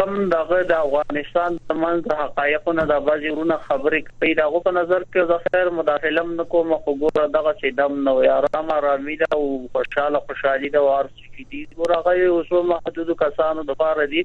کم 0.00 0.18
دغه 0.30 0.58
د 0.62 0.72
افغانستان 0.72 1.58
د 1.70 1.76
منځ 1.82 2.14
حقایق 2.22 2.68
نه 2.78 2.84
د 2.92 2.98
بازیرونه 3.10 3.58
خبرې 3.68 4.02
کوي 4.06 4.34
دا 4.38 4.46
په 4.68 4.72
نظر 4.78 5.04
کې 5.10 5.28
زه 5.32 5.40
خیر 5.50 5.68
مداخله 5.76 6.22
نه 6.32 6.44
کوم 6.54 6.72
خو 6.78 6.96
ګوره 7.04 7.28
دغه 7.36 7.52
چې 7.60 7.78
دم 7.82 8.00
نو 8.08 8.16
یا 8.24 8.36
آرام 8.40 8.70
آرامي 8.78 9.14
دا 9.22 9.30
او 9.38 9.46
خوشاله 9.78 10.20
خوشحالي 10.26 10.68
دا 10.78 10.82
ورڅ 10.88 11.22
کې 11.36 11.52
دي 11.52 11.82
ګوره 11.82 11.98
هغه 12.00 12.32
اوسو 12.38 12.64
محدود 12.72 13.14
کسانو 13.24 13.64
د 13.72 13.78
پاره 13.84 14.06
دي 14.16 14.24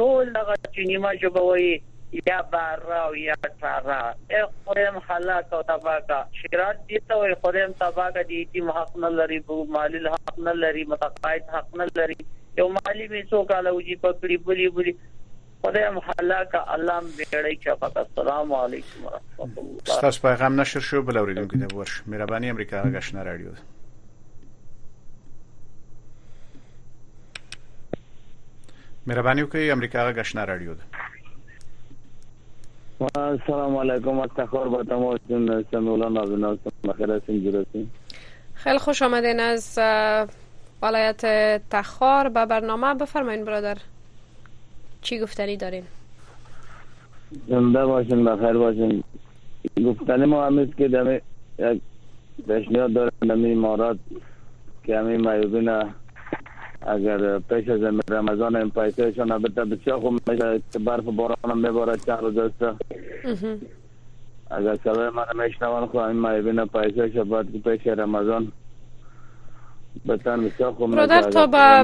ټول 0.00 0.34
دغه 0.38 0.58
چې 0.62 0.88
نیمه 0.92 1.14
جوړوي 1.24 2.24
یا 2.30 2.36
بارا 2.50 2.98
او 3.06 3.10
یا 3.22 3.36
تارا 3.62 4.00
خورم 4.66 5.00
حالات 5.08 5.56
او 5.58 5.62
تباکا 5.70 6.18
شرات 6.40 6.84
دي 6.90 7.00
ته 7.08 7.18
وي 7.22 7.34
خورم 7.44 7.74
تباکا 7.84 8.28
دي 8.32 8.42
چې 8.52 8.78
حق 8.80 9.00
نه 9.06 9.12
لري 9.20 9.40
بو 9.50 9.58
مال 9.78 9.98
حق 10.16 10.38
نه 10.48 10.56
لري 10.66 10.84
متقاعد 10.94 11.52
حق 11.58 11.80
نه 11.82 11.88
لري 12.00 12.20
یو 12.60 12.68
مالی 12.78 13.08
می 13.14 13.24
څو 13.34 13.44
کال 13.52 13.74
وږي 13.74 14.02
پکړي 14.06 14.42
بلی 14.50 14.68
بلی 14.80 14.96
خدای 15.66 15.88
محلا 15.90 16.44
کا 16.52 16.60
الله 16.74 17.00
بیړی 17.16 17.56
چا 17.56 17.74
پک 17.76 17.96
السلام 17.96 18.52
علیکم 18.54 19.04
ورحمت 19.04 19.58
الله 19.58 20.00
تاسو 20.00 20.22
پیغام 20.28 20.60
نشر 20.60 20.80
شو 20.80 21.02
بل 21.02 21.16
اوریدونکو 21.16 21.58
ته 21.58 21.76
ورش 21.76 22.02
مهرباني 22.06 22.50
امریکا 22.50 22.82
غشنه 22.96 23.22
رادیو 23.28 23.50
مهرباني 29.06 29.42
وکړئ 29.42 29.72
امریکا 29.76 30.04
غشنه 30.20 30.44
رادیو 30.44 30.74
السلام 33.16 33.76
علیکم 33.82 34.26
تشکر 34.26 34.68
با 34.68 34.82
تماس 34.82 35.66
سنولان 35.70 36.16
از 36.18 36.30
ناصر 36.30 36.70
مخیر 36.84 37.10
هستیم 37.10 37.50
جورسیم 37.50 37.90
خیلی 38.54 38.78
خوش 38.78 39.02
آمدین 39.02 39.40
از 39.40 39.78
ولایت 40.82 41.22
تخار 41.70 42.28
به 42.28 42.46
برنامه 42.46 42.94
بفرمایید 42.94 43.44
برادر 43.44 43.76
چی 45.06 45.18
گفتنی 45.18 45.56
دارین؟ 45.56 45.82
زنده 47.48 47.86
باشین 47.86 48.24
بخیر 48.24 48.52
باشین 48.52 49.04
گفتن 49.86 50.24
ما 50.24 50.46
همیست 50.46 50.76
که 50.76 50.88
دمی 50.88 51.20
یک 51.58 51.82
پیشنهاد 52.48 52.92
دارم 52.92 53.10
دمی 53.20 53.52
امارات 53.52 53.98
که 54.84 54.98
همی 54.98 55.16
معیوبین 55.16 55.68
اگر 56.86 57.38
پیش 57.38 57.68
از 57.68 57.82
رمضان 58.10 58.56
این 58.56 58.70
پیسهشان 58.70 59.32
البته 59.32 59.64
بسیار 59.64 60.00
خوب 60.00 60.28
میشه 60.30 60.60
که 60.72 60.78
برف 60.78 61.04
باران 61.04 61.36
هم 61.50 61.58
میبارد 61.66 62.04
چند 62.06 62.20
روز 62.20 62.38
است 62.38 62.62
اگر 64.50 64.74
سبب 64.74 65.12
من 65.14 65.44
میشنوان 65.44 65.86
خواهیم 65.86 66.16
خب 66.16 66.28
معیوبین 66.30 66.66
پیسهش 66.66 67.16
باید 67.16 67.46
که 67.62 67.70
پیش 67.70 67.86
رمضان 67.86 68.52
برادر 70.04 71.22
تا 71.22 71.46
با 71.46 71.82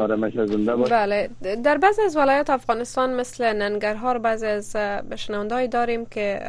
بله 0.96 1.30
در 1.64 1.78
بعض 1.78 1.98
از 1.98 2.16
ولایات 2.16 2.50
افغانستان 2.50 3.12
مثل 3.14 3.56
ننگرهار 3.56 4.18
بعض 4.18 4.42
از 4.42 4.76
شنوندهایی 5.16 5.68
داریم 5.68 6.06
که 6.06 6.40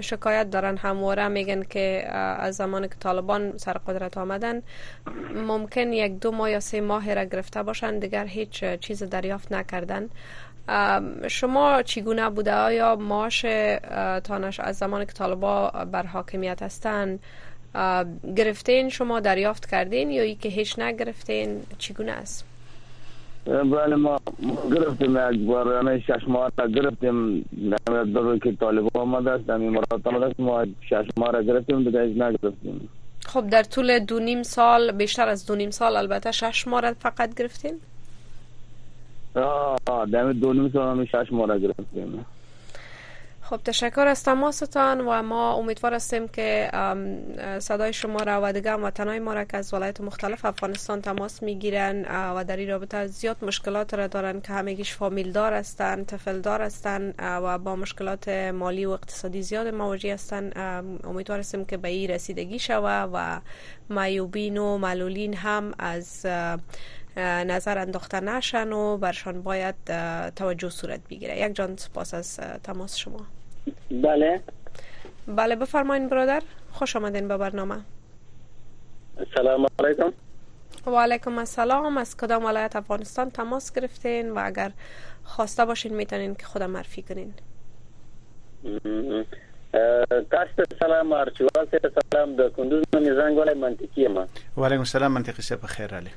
شکایت 0.00 0.50
دارن 0.50 0.76
همواره 0.76 1.28
میگن 1.28 1.62
که 1.62 2.08
از 2.14 2.56
زمان 2.56 2.88
که 2.88 2.94
طالبان 3.00 3.56
سر 3.58 3.72
قدرت 3.72 4.18
آمدن 4.18 4.62
ممکن 5.46 5.92
یک 5.92 6.20
دو 6.20 6.30
ماه 6.30 6.50
یا 6.50 6.60
سه 6.60 6.80
ماه 6.80 7.14
را 7.14 7.24
گرفته 7.24 7.62
باشن 7.62 7.98
دیگر 7.98 8.26
هیچ 8.26 8.64
چیز 8.80 9.02
دریافت 9.02 9.52
نکردن 9.52 10.08
شما 11.28 11.82
چگونه 11.82 12.30
بوده 12.30 12.54
آیا 12.54 12.96
معاش 12.96 13.42
تانش 14.24 14.60
از 14.60 14.76
زمان 14.78 15.04
که 15.04 15.12
طالبا 15.12 15.70
بر 15.92 16.06
حاکمیت 16.06 16.62
هستند 16.62 17.20
گرفتین 18.36 18.88
شما 18.88 19.20
دریافت 19.20 19.70
کردین 19.70 20.10
یا 20.10 20.22
ای 20.22 20.34
که 20.34 20.48
هیچ 20.48 20.78
نگرفتین 20.78 21.60
چگونه 21.78 22.12
است 22.12 22.44
بله 23.46 23.96
ما 23.96 24.18
گرفتیم 24.70 25.16
یک 25.32 25.46
بار 25.46 25.84
یعنی 25.84 26.00
شش 26.00 26.28
ماه 26.28 26.52
را 26.58 26.68
گرفتیم 26.68 27.44
نمید 27.54 28.12
دو 28.12 28.38
که 28.38 28.52
طالب 28.56 28.96
آمده 28.96 29.30
است 29.30 29.50
همه 29.50 29.70
مرات 29.70 30.06
آمده 30.06 30.26
است 30.26 30.40
ما 30.40 30.66
شش 30.80 31.04
ماه 31.16 31.32
را 31.32 31.42
گرفتیم 31.42 31.84
دیگه 31.84 32.02
هیچ 32.04 32.20
نگرفتیم 32.22 32.88
خب 33.26 33.50
در 33.50 33.62
طول 33.62 33.98
دو 33.98 34.18
نیم 34.20 34.42
سال 34.42 34.92
بیشتر 34.92 35.28
از 35.28 35.46
دو 35.46 35.56
نیم 35.56 35.70
سال 35.70 35.96
البته 35.96 36.30
شش 36.32 36.68
ماه 36.68 36.92
فقط 36.92 37.34
گرفتیم 37.34 37.74
آه 39.34 40.06
در 40.12 40.32
دو 40.32 40.52
نیم 40.52 40.70
سال 40.70 40.96
همی 40.96 41.06
شش 41.06 41.26
ماه 41.30 41.46
را 41.46 41.58
گرفتیم 41.58 42.24
خب 43.50 43.56
تشکر 43.56 44.06
از 44.06 44.22
تماستان 44.24 45.00
و 45.00 45.22
ما 45.22 45.52
امیدوار 45.52 45.94
هستیم 45.94 46.28
که 46.28 46.70
صدای 47.58 47.92
شما 47.92 48.18
را 48.22 48.40
و 48.44 48.52
دیگر 48.52 48.76
وطنای 48.76 49.18
ما 49.18 49.34
را 49.34 49.44
که 49.44 49.56
از 49.56 49.74
ولایت 49.74 50.00
مختلف 50.00 50.44
افغانستان 50.44 51.02
تماس 51.02 51.42
میگیرن 51.42 52.02
و 52.36 52.44
در 52.44 52.56
این 52.56 52.68
رابطه 52.68 53.06
زیاد 53.06 53.44
مشکلات 53.44 53.94
را 53.94 54.06
دارن 54.06 54.40
که 54.40 54.52
همگیش 54.52 54.94
فامیل 54.94 55.32
دار 55.32 55.52
هستن 55.54 56.04
طفل 56.04 56.40
دار 56.40 56.62
هستن 56.62 57.14
و 57.18 57.58
با 57.58 57.76
مشکلات 57.76 58.28
مالی 58.28 58.84
و 58.84 58.90
اقتصادی 58.90 59.42
زیاد 59.42 59.68
مواجه 59.68 60.14
هستن 60.14 60.50
امیدوار 61.04 61.38
هستیم 61.38 61.64
که 61.64 61.76
به 61.76 61.88
این 61.88 62.10
رسیدگی 62.10 62.58
شوه 62.58 63.02
و 63.12 63.40
معیوبین 63.90 64.58
و 64.58 64.78
معلولین 64.78 65.34
هم 65.34 65.72
از 65.78 66.26
نظر 67.16 67.78
انداخته 67.78 68.20
نشن 68.20 68.72
و 68.72 68.96
برشان 68.96 69.42
باید 69.42 69.74
توجه 70.36 70.68
صورت 70.68 71.00
بگیره 71.10 71.40
یک 71.40 71.54
جان 71.54 71.76
سپاس 71.76 72.14
از 72.14 72.36
تماس 72.62 72.96
شما 72.96 73.20
بله 73.90 74.40
بله 75.28 75.54
بفرمایین 75.56 76.08
برادر 76.08 76.42
خوش 76.72 76.96
آمدین 76.96 77.28
به 77.28 77.36
برنامه 77.36 77.74
سلام 79.34 79.66
علیکم 79.78 80.12
و 80.86 80.90
علیکم 80.90 81.38
السلام 81.38 81.96
از 81.98 82.16
کدام 82.16 82.44
ولایت 82.44 82.76
افغانستان 82.76 83.30
تماس 83.30 83.72
گرفتین 83.72 84.30
و 84.30 84.40
اگر 84.44 84.72
خواسته 85.24 85.64
باشین 85.64 85.94
میتونین 85.96 86.34
که 86.34 86.46
خودم 86.46 86.70
معرفی 86.70 87.02
کنین 87.02 87.34
کاشت 90.30 90.74
سلام 90.80 91.12
ارچوال 91.12 91.66
سلام 92.12 92.36
د 92.36 92.52
کندوز 92.52 92.84
نه 92.94 93.00
زنګ 93.04 93.38
ولای 93.38 93.54
منطقي 93.54 94.08
ما 94.08 94.26
علیکم 94.64 94.78
السلام 94.78 95.12
منطقي 95.12 95.42
شه 95.42 95.56
خیر 95.56 95.94
علی 95.94 96.10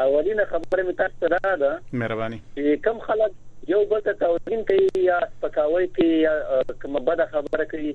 اولین 0.00 0.44
خبره 0.44 0.82
می 0.82 0.92
تاسو 0.94 1.28
را 1.44 1.56
ده 1.56 1.78
مهرباني 1.92 2.42
کم 2.82 2.98
خلک 2.98 3.32
یو 3.72 3.80
بل 3.90 4.00
ته 4.06 4.12
توهین 4.20 4.62
کوي 4.68 4.88
یا 5.04 5.18
سپکاوي 5.26 5.86
کوي 5.96 6.08
یا 6.22 6.32
کومه 6.82 7.00
بده 7.06 7.26
خبره 7.26 7.64
کوي 7.70 7.92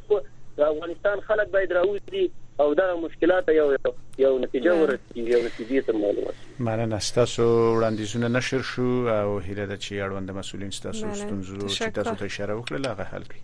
د 0.60 0.68
افغانستان 0.72 1.26
خلک 1.32 1.54
باید 1.58 1.76
راوځي 1.80 2.28
او 2.60 2.74
دا 2.74 2.96
مشکلات 2.96 3.48
یو 3.48 3.72
یو 3.84 3.94
یو 4.18 4.38
نتیجه 4.38 4.72
ورسیږي 4.72 5.30
یو 5.34 5.38
نتیجه 5.44 5.80
ته 5.86 5.92
معلومه 5.92 6.32
مننه 6.66 6.98
ستاسو 7.06 7.46
وړاندیزونه 7.76 8.28
نشر 8.38 8.60
شو 8.70 8.82
او 8.82 9.38
هیله 9.46 9.66
ده 9.70 9.78
چې 9.84 9.92
اړوند 10.06 10.30
مسولین 10.38 10.70
ستاسو 10.78 11.14
ستونزو 11.20 11.58
چې 11.60 11.92
تاسو 11.98 12.14
ته 12.14 12.24
اشاره 12.24 12.58
وکړه 12.58 12.86
هغه 12.86 13.04
حل 13.12 13.22
کړي 13.30 13.42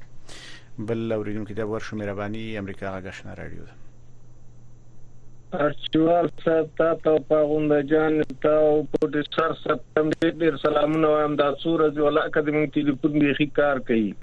بل 0.91 0.99
اوریدونکو 1.19 1.55
ته 1.61 1.65
ورشو 1.71 1.99
مهرباني 2.03 2.43
امریکا 2.63 2.87
غاښنا 3.07 3.33
رادیو 3.39 3.63
ارچوال 5.69 6.27
صاحب 6.45 6.67
تا 6.83 6.91
ته 7.07 7.15
پاغوند 7.33 7.73
جان 7.95 8.15
تا 8.47 8.55
او 8.69 8.75
پروډوسر 8.83 9.51
صاحب 9.63 9.79
تم 9.97 10.09
ډېر 10.13 10.55
سلامونه 10.69 11.07
وایم 11.17 11.35
دا 11.45 11.49
سورج 11.67 11.95
ولا 12.09 12.21
اکیډمي 12.27 12.65
ټلیفون 12.79 13.13
به 13.19 13.29
ښه 13.33 13.47
کار 13.63 13.77
کوي 13.93 14.15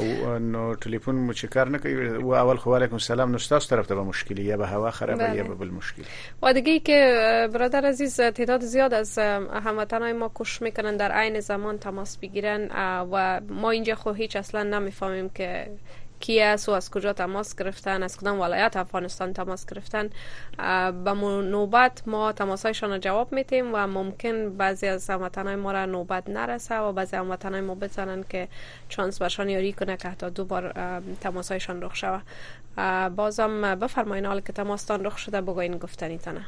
نو 0.00 0.62
ټلیفون 0.84 1.14
مو 1.26 1.32
چې 1.38 1.46
کار 1.54 1.66
نه 1.74 1.80
او 2.24 2.34
اول 2.42 2.58
خو 2.64 2.74
علیکم 2.76 2.98
سلام 3.06 3.30
نو 3.30 3.38
تاسو 3.48 3.68
طرف 3.70 3.86
ته 3.88 3.94
به 3.94 4.02
مشکلی 4.10 4.42
یا 4.46 4.56
به 4.62 4.66
هوا 4.76 4.90
خراب 5.00 5.20
یا 5.20 5.28
بله. 5.32 5.42
به 5.42 5.54
بل 5.54 5.70
مشکل 5.70 6.04
و 6.42 6.52
دیگه 6.52 6.78
که 6.78 7.00
برادر 7.52 7.84
عزیز 7.86 8.16
تعداد 8.20 8.60
زیاد 8.60 8.94
از 8.94 9.18
هموطنای 9.18 10.12
ما 10.12 10.28
کوشش 10.28 10.62
میکنن 10.62 10.96
در 10.96 11.12
عین 11.12 11.40
زمان 11.50 11.78
تماس 11.78 12.18
بگیرن 12.18 12.68
و 13.12 13.40
ما 13.50 13.70
اینجا 13.70 13.94
خو 13.94 14.12
هیچ 14.12 14.36
اصلا 14.36 14.62
نمیفهمیم 14.62 15.28
که 15.28 15.52
کیه 16.20 16.56
و 16.68 16.70
از 16.70 16.90
کجا 16.90 17.12
تماس 17.12 17.56
گرفتن 17.56 18.02
از 18.02 18.18
کدام 18.20 18.40
ولایت 18.40 18.76
افغانستان 18.76 19.32
تماس 19.32 19.66
گرفتن 19.66 20.10
به 21.04 21.12
نوبت 21.50 22.02
ما 22.06 22.32
تماسایشان 22.32 22.90
را 22.90 22.98
جواب 22.98 23.32
میتیم 23.32 23.70
و 23.74 23.86
ممکن 23.86 24.56
بعضی 24.56 24.86
از 24.86 25.10
هموطنهای 25.10 25.56
ما 25.56 25.72
را 25.72 25.86
نوبت 25.86 26.28
نرسه 26.30 26.74
و 26.80 26.92
بعضی 26.92 27.16
هموطنهای 27.16 27.60
ما 27.60 27.74
بزنن 27.74 28.24
که 28.28 28.48
چانس 28.88 29.22
برشان 29.22 29.48
یاری 29.48 29.72
کنه 29.72 29.96
که 29.96 30.08
حتی 30.08 30.30
دو 30.30 30.44
بار 30.44 30.72
تماسایشان 31.20 31.82
رخ 31.82 31.94
شوه 31.94 32.20
بازم 33.16 33.74
بفرمایین 33.74 34.26
حال 34.26 34.40
که 34.40 34.52
تماستان 34.52 35.04
رخ 35.04 35.18
شده 35.18 35.40
بگوین 35.40 35.78
تنه 35.78 36.46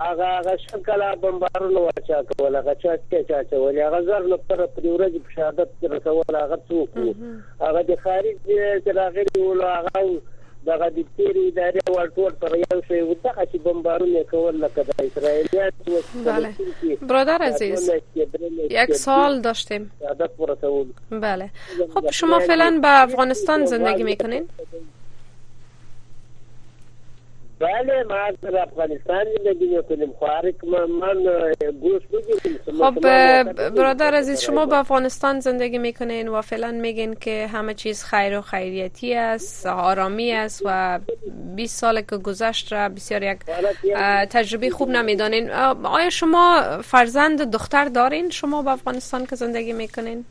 هغه 0.08 0.28
هغه 0.38 0.58
شکل 0.68 1.02
بمبارونه 1.24 1.80
واچا 1.80 2.22
کول 2.30 2.56
هغه 2.56 2.74
چا 2.84 2.98
چا 3.30 3.44
چا 3.44 3.58
ول 3.62 3.80
هغه 3.80 4.02
زر 4.02 4.20
نو 4.28 4.38
پر 4.38 4.66
پرورج 4.66 5.14
په 5.18 5.32
شهادت 5.36 5.68
کې 5.80 5.92
رسول 5.92 6.36
هغه 6.36 6.60
څوک 6.70 7.02
هغه 7.64 7.82
د 7.90 7.96
خارج 8.04 8.86
تراغیر 8.86 9.28
ول 9.40 9.62
هغه 9.64 10.22
دغه 10.66 10.88
د 10.96 11.06
تیری 11.18 11.44
ادارې 11.50 11.94
ورټور 11.94 12.34
پر 12.42 12.56
یو 12.64 12.80
شی 12.88 13.02
ودغه 13.02 13.46
چې 13.46 13.62
بمبارونه 13.68 14.24
کول 14.32 14.60
لکه 14.62 14.86
د 14.90 15.02
اسرائیلیات 15.06 17.02
برادر 17.12 17.42
عزیز 17.48 17.92
یک 18.76 18.94
سال 19.04 19.42
داشتیم 19.42 19.92
بله 21.12 21.50
خب 21.94 22.12
شما 22.22 22.40
فعلا 22.40 22.72
به 22.84 22.98
افغانستان 23.04 23.66
زندگی 23.76 24.04
میکنین 24.04 24.48
بله 27.62 28.04
ما 28.04 28.16
در 28.42 28.62
افغانستان 28.64 29.26
زندگی 29.38 29.68
میکنیم 29.78 30.12
خواهر 30.20 30.52
من 31.02 31.52
گوش 31.82 32.02
خب 32.80 33.00
برادر 33.00 34.14
عزیز 34.14 34.40
شما 34.42 34.66
به 34.66 34.78
افغانستان 34.78 35.40
زندگی 35.40 35.78
میکنین 35.78 36.28
و 36.28 36.42
فعلا 36.42 36.72
میگین 36.72 37.14
که 37.14 37.48
همه 37.48 37.74
چیز 37.74 38.04
خیر 38.04 38.38
و 38.38 38.42
خیریتی 38.42 39.14
است 39.16 39.66
آرامی 39.66 40.32
است 40.32 40.62
و 40.66 41.00
20 41.56 41.80
سال 41.82 42.02
که 42.02 42.18
گذشت 42.18 42.74
را 42.74 42.90
بسیار 42.90 43.24
یک 43.24 43.38
تجربه 44.30 44.70
خوب 44.70 44.90
نمیدانین 44.90 45.50
آیا 45.84 46.10
شما 46.10 46.62
فرزند 46.84 47.52
دختر 47.52 47.86
دارین 47.86 48.30
شما 48.30 48.62
به 48.62 48.72
افغانستان 48.72 49.26
که 49.26 49.36
زندگی 49.36 49.74
میکنین 49.74 50.26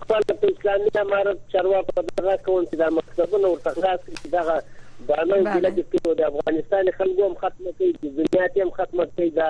خپل 0.00 0.20
په 0.20 0.48
اسلامي 0.58 0.90
امارت 0.94 1.36
چارواکو 1.52 2.02
دغه 2.18 2.36
کوم 2.46 2.64
چې 2.64 2.74
ورته 2.78 3.38
خلاص 3.72 3.98
کړي 4.06 4.28
دغه 4.32 4.62
دا 5.06 5.16
نو 5.24 5.36
کله 5.54 5.70
چې 5.74 6.14
د 6.18 6.22
افغانستان 6.28 6.88
خلکو 6.98 7.26
هم 7.26 7.34
ختمه 7.42 7.72
کوي 7.80 7.90
د 8.04 8.14
دنیا 8.20 8.46
ته 8.54 8.62
هم 8.64 8.70
ختمه 8.78 9.04
کوي 9.18 9.30
دا 9.36 9.48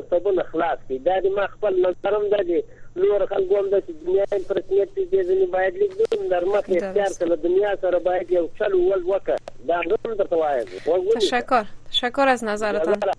مصبون 0.00 0.40
اخلاص 0.42 0.82
دي 0.88 0.98
دا 1.06 1.14
د 1.26 1.36
ما 1.38 1.46
خپل 1.52 1.78
نظرم 1.86 2.26
ده 2.34 2.42
دي 2.50 2.58
نور 3.04 3.24
خلکو 3.30 3.56
هم 3.60 3.70
د 3.74 3.86
دنیا 3.92 4.26
پرسنیت 4.48 4.92
دي 5.12 5.22
ځنی 5.30 5.46
باید 5.54 5.78
لیکم 5.84 6.26
نرمه 6.34 6.58
اختیار 6.64 7.16
کله 7.22 7.38
دنیا 7.46 7.70
سره 7.86 8.00
باید 8.08 8.34
یو 8.36 8.44
څل 8.58 8.74
ول 8.80 9.06
وکړه 9.06 9.70
دا 9.72 9.80
هم 9.86 10.18
د 10.22 10.28
توایم 10.34 11.00
تشکر 11.16 11.72
تشکر 11.92 12.34
از 12.34 12.44
نظرتان 12.50 13.16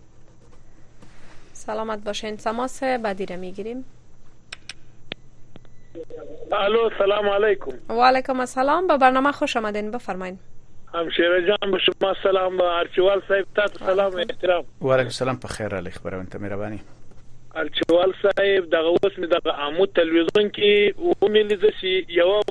سلامت 1.63 2.05
باشین 2.11 2.37
تماس 2.45 2.79
بعدی 3.07 3.25
را 3.33 3.35
میگیریم 3.47 3.83
الو 6.61 6.87
سلام 7.03 7.29
علیکم 7.35 7.95
و 7.99 8.05
علیکم 8.11 8.39
السلام 8.47 8.87
به 8.87 8.97
برنامه 9.07 9.31
خوش 9.41 9.57
آمدین 9.57 9.91
بفرمایید 9.91 10.50
همشیره 10.93 11.47
جان 11.47 11.71
به 11.71 11.77
شما 11.79 12.15
سلام 12.23 12.57
به 12.57 12.63
ارچوال 12.63 13.21
صاحب 13.27 13.45
تاسو 13.55 13.85
سلام 13.85 14.15
احترام 14.15 14.63
وعلیکم 14.81 15.05
السلام 15.07 15.39
په 15.39 15.47
خیر 15.47 15.75
علی 15.75 15.91
خبرونه 15.91 16.37
مهرباني 16.39 16.79
ارچوال 17.55 18.13
صاحب 18.21 18.65
دغه 18.71 18.87
اوس 18.87 19.17
می 19.17 19.27
دغه 19.27 19.51
عمو 19.51 19.85
تلویزیون 19.85 20.51
کې 20.57 20.99
و 20.99 21.11
مې 21.27 21.37
لیدل 21.51 21.71
شي 21.81 21.93
یو 22.09 22.41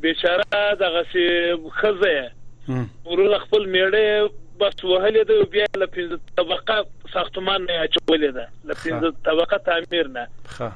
بیچاره 0.00 0.44
دغه 0.84 1.02
سي 1.12 1.28
خزه 1.70 2.30
ورول 3.04 3.38
خپل 3.38 3.62
میړه 3.74 4.30
بس 4.60 4.76
وهلې 4.84 5.22
ده 5.30 5.42
بیا 5.50 5.66
له 5.78 5.86
پنځه 5.86 6.16
طبقه 6.36 6.86
ساختمان 7.12 7.62
نه 7.70 7.86
اچولې 7.88 8.30
ده 8.36 8.48
له 8.64 8.74
پنځه 8.74 9.14
طبقه 9.30 9.58
تعمیر 9.70 10.06
نه 10.06 10.28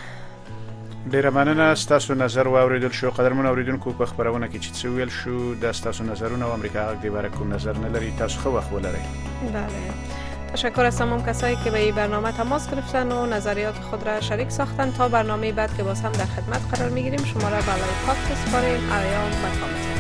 ډیره 1.14 1.30
مننه 1.30 1.74
ستاسو 1.74 2.14
نظر 2.14 2.48
و 2.48 2.56
اوریدل 2.56 2.90
شو 2.92 3.10
من 3.34 3.46
اوریدونکو 3.46 3.92
په 3.98 4.04
خبرونه 4.10 4.48
کې 4.48 4.58
چې 4.58 4.70
څه 4.78 4.86
ویل 4.96 5.10
شو 5.18 5.54
د 5.62 5.72
ستاسو 5.80 6.04
نظرونه 6.04 6.44
او 6.46 6.52
امریکا 6.52 6.84
حق 6.88 7.00
دی 7.02 7.10
برکو 7.16 7.44
نظر 7.54 7.78
نه 7.82 7.88
لري 7.96 8.12
تاسو 8.18 8.40
خو 8.42 8.48
وخت 8.56 8.72
ولرئ 8.76 9.02
بله 9.42 9.82
تشکر 10.52 10.84
از 10.90 10.98
تمام 10.98 11.24
کسایی 11.30 11.56
که 11.64 11.70
به 11.70 11.78
این 11.84 11.94
برنامه 12.00 12.32
تماس 12.38 12.70
گرفتن 12.70 13.12
و 13.12 13.26
نظریات 13.34 13.74
خود 13.90 14.02
را 14.08 14.20
شریک 14.30 14.50
ساختن 14.60 14.90
تا 14.98 15.08
برنامه 15.18 15.52
بعد 15.60 15.76
که 15.76 15.82
باز 15.90 16.00
هم 16.06 16.12
در 16.22 16.34
خدمت 16.38 16.74
قرار 16.74 16.90
میگیریم 16.96 17.24
شما 17.34 17.48
را 17.56 17.60
بالای 17.68 17.96
پاک 18.06 18.18
سپاریم 18.46 18.70
ایام 18.70 19.94
و 19.94 19.97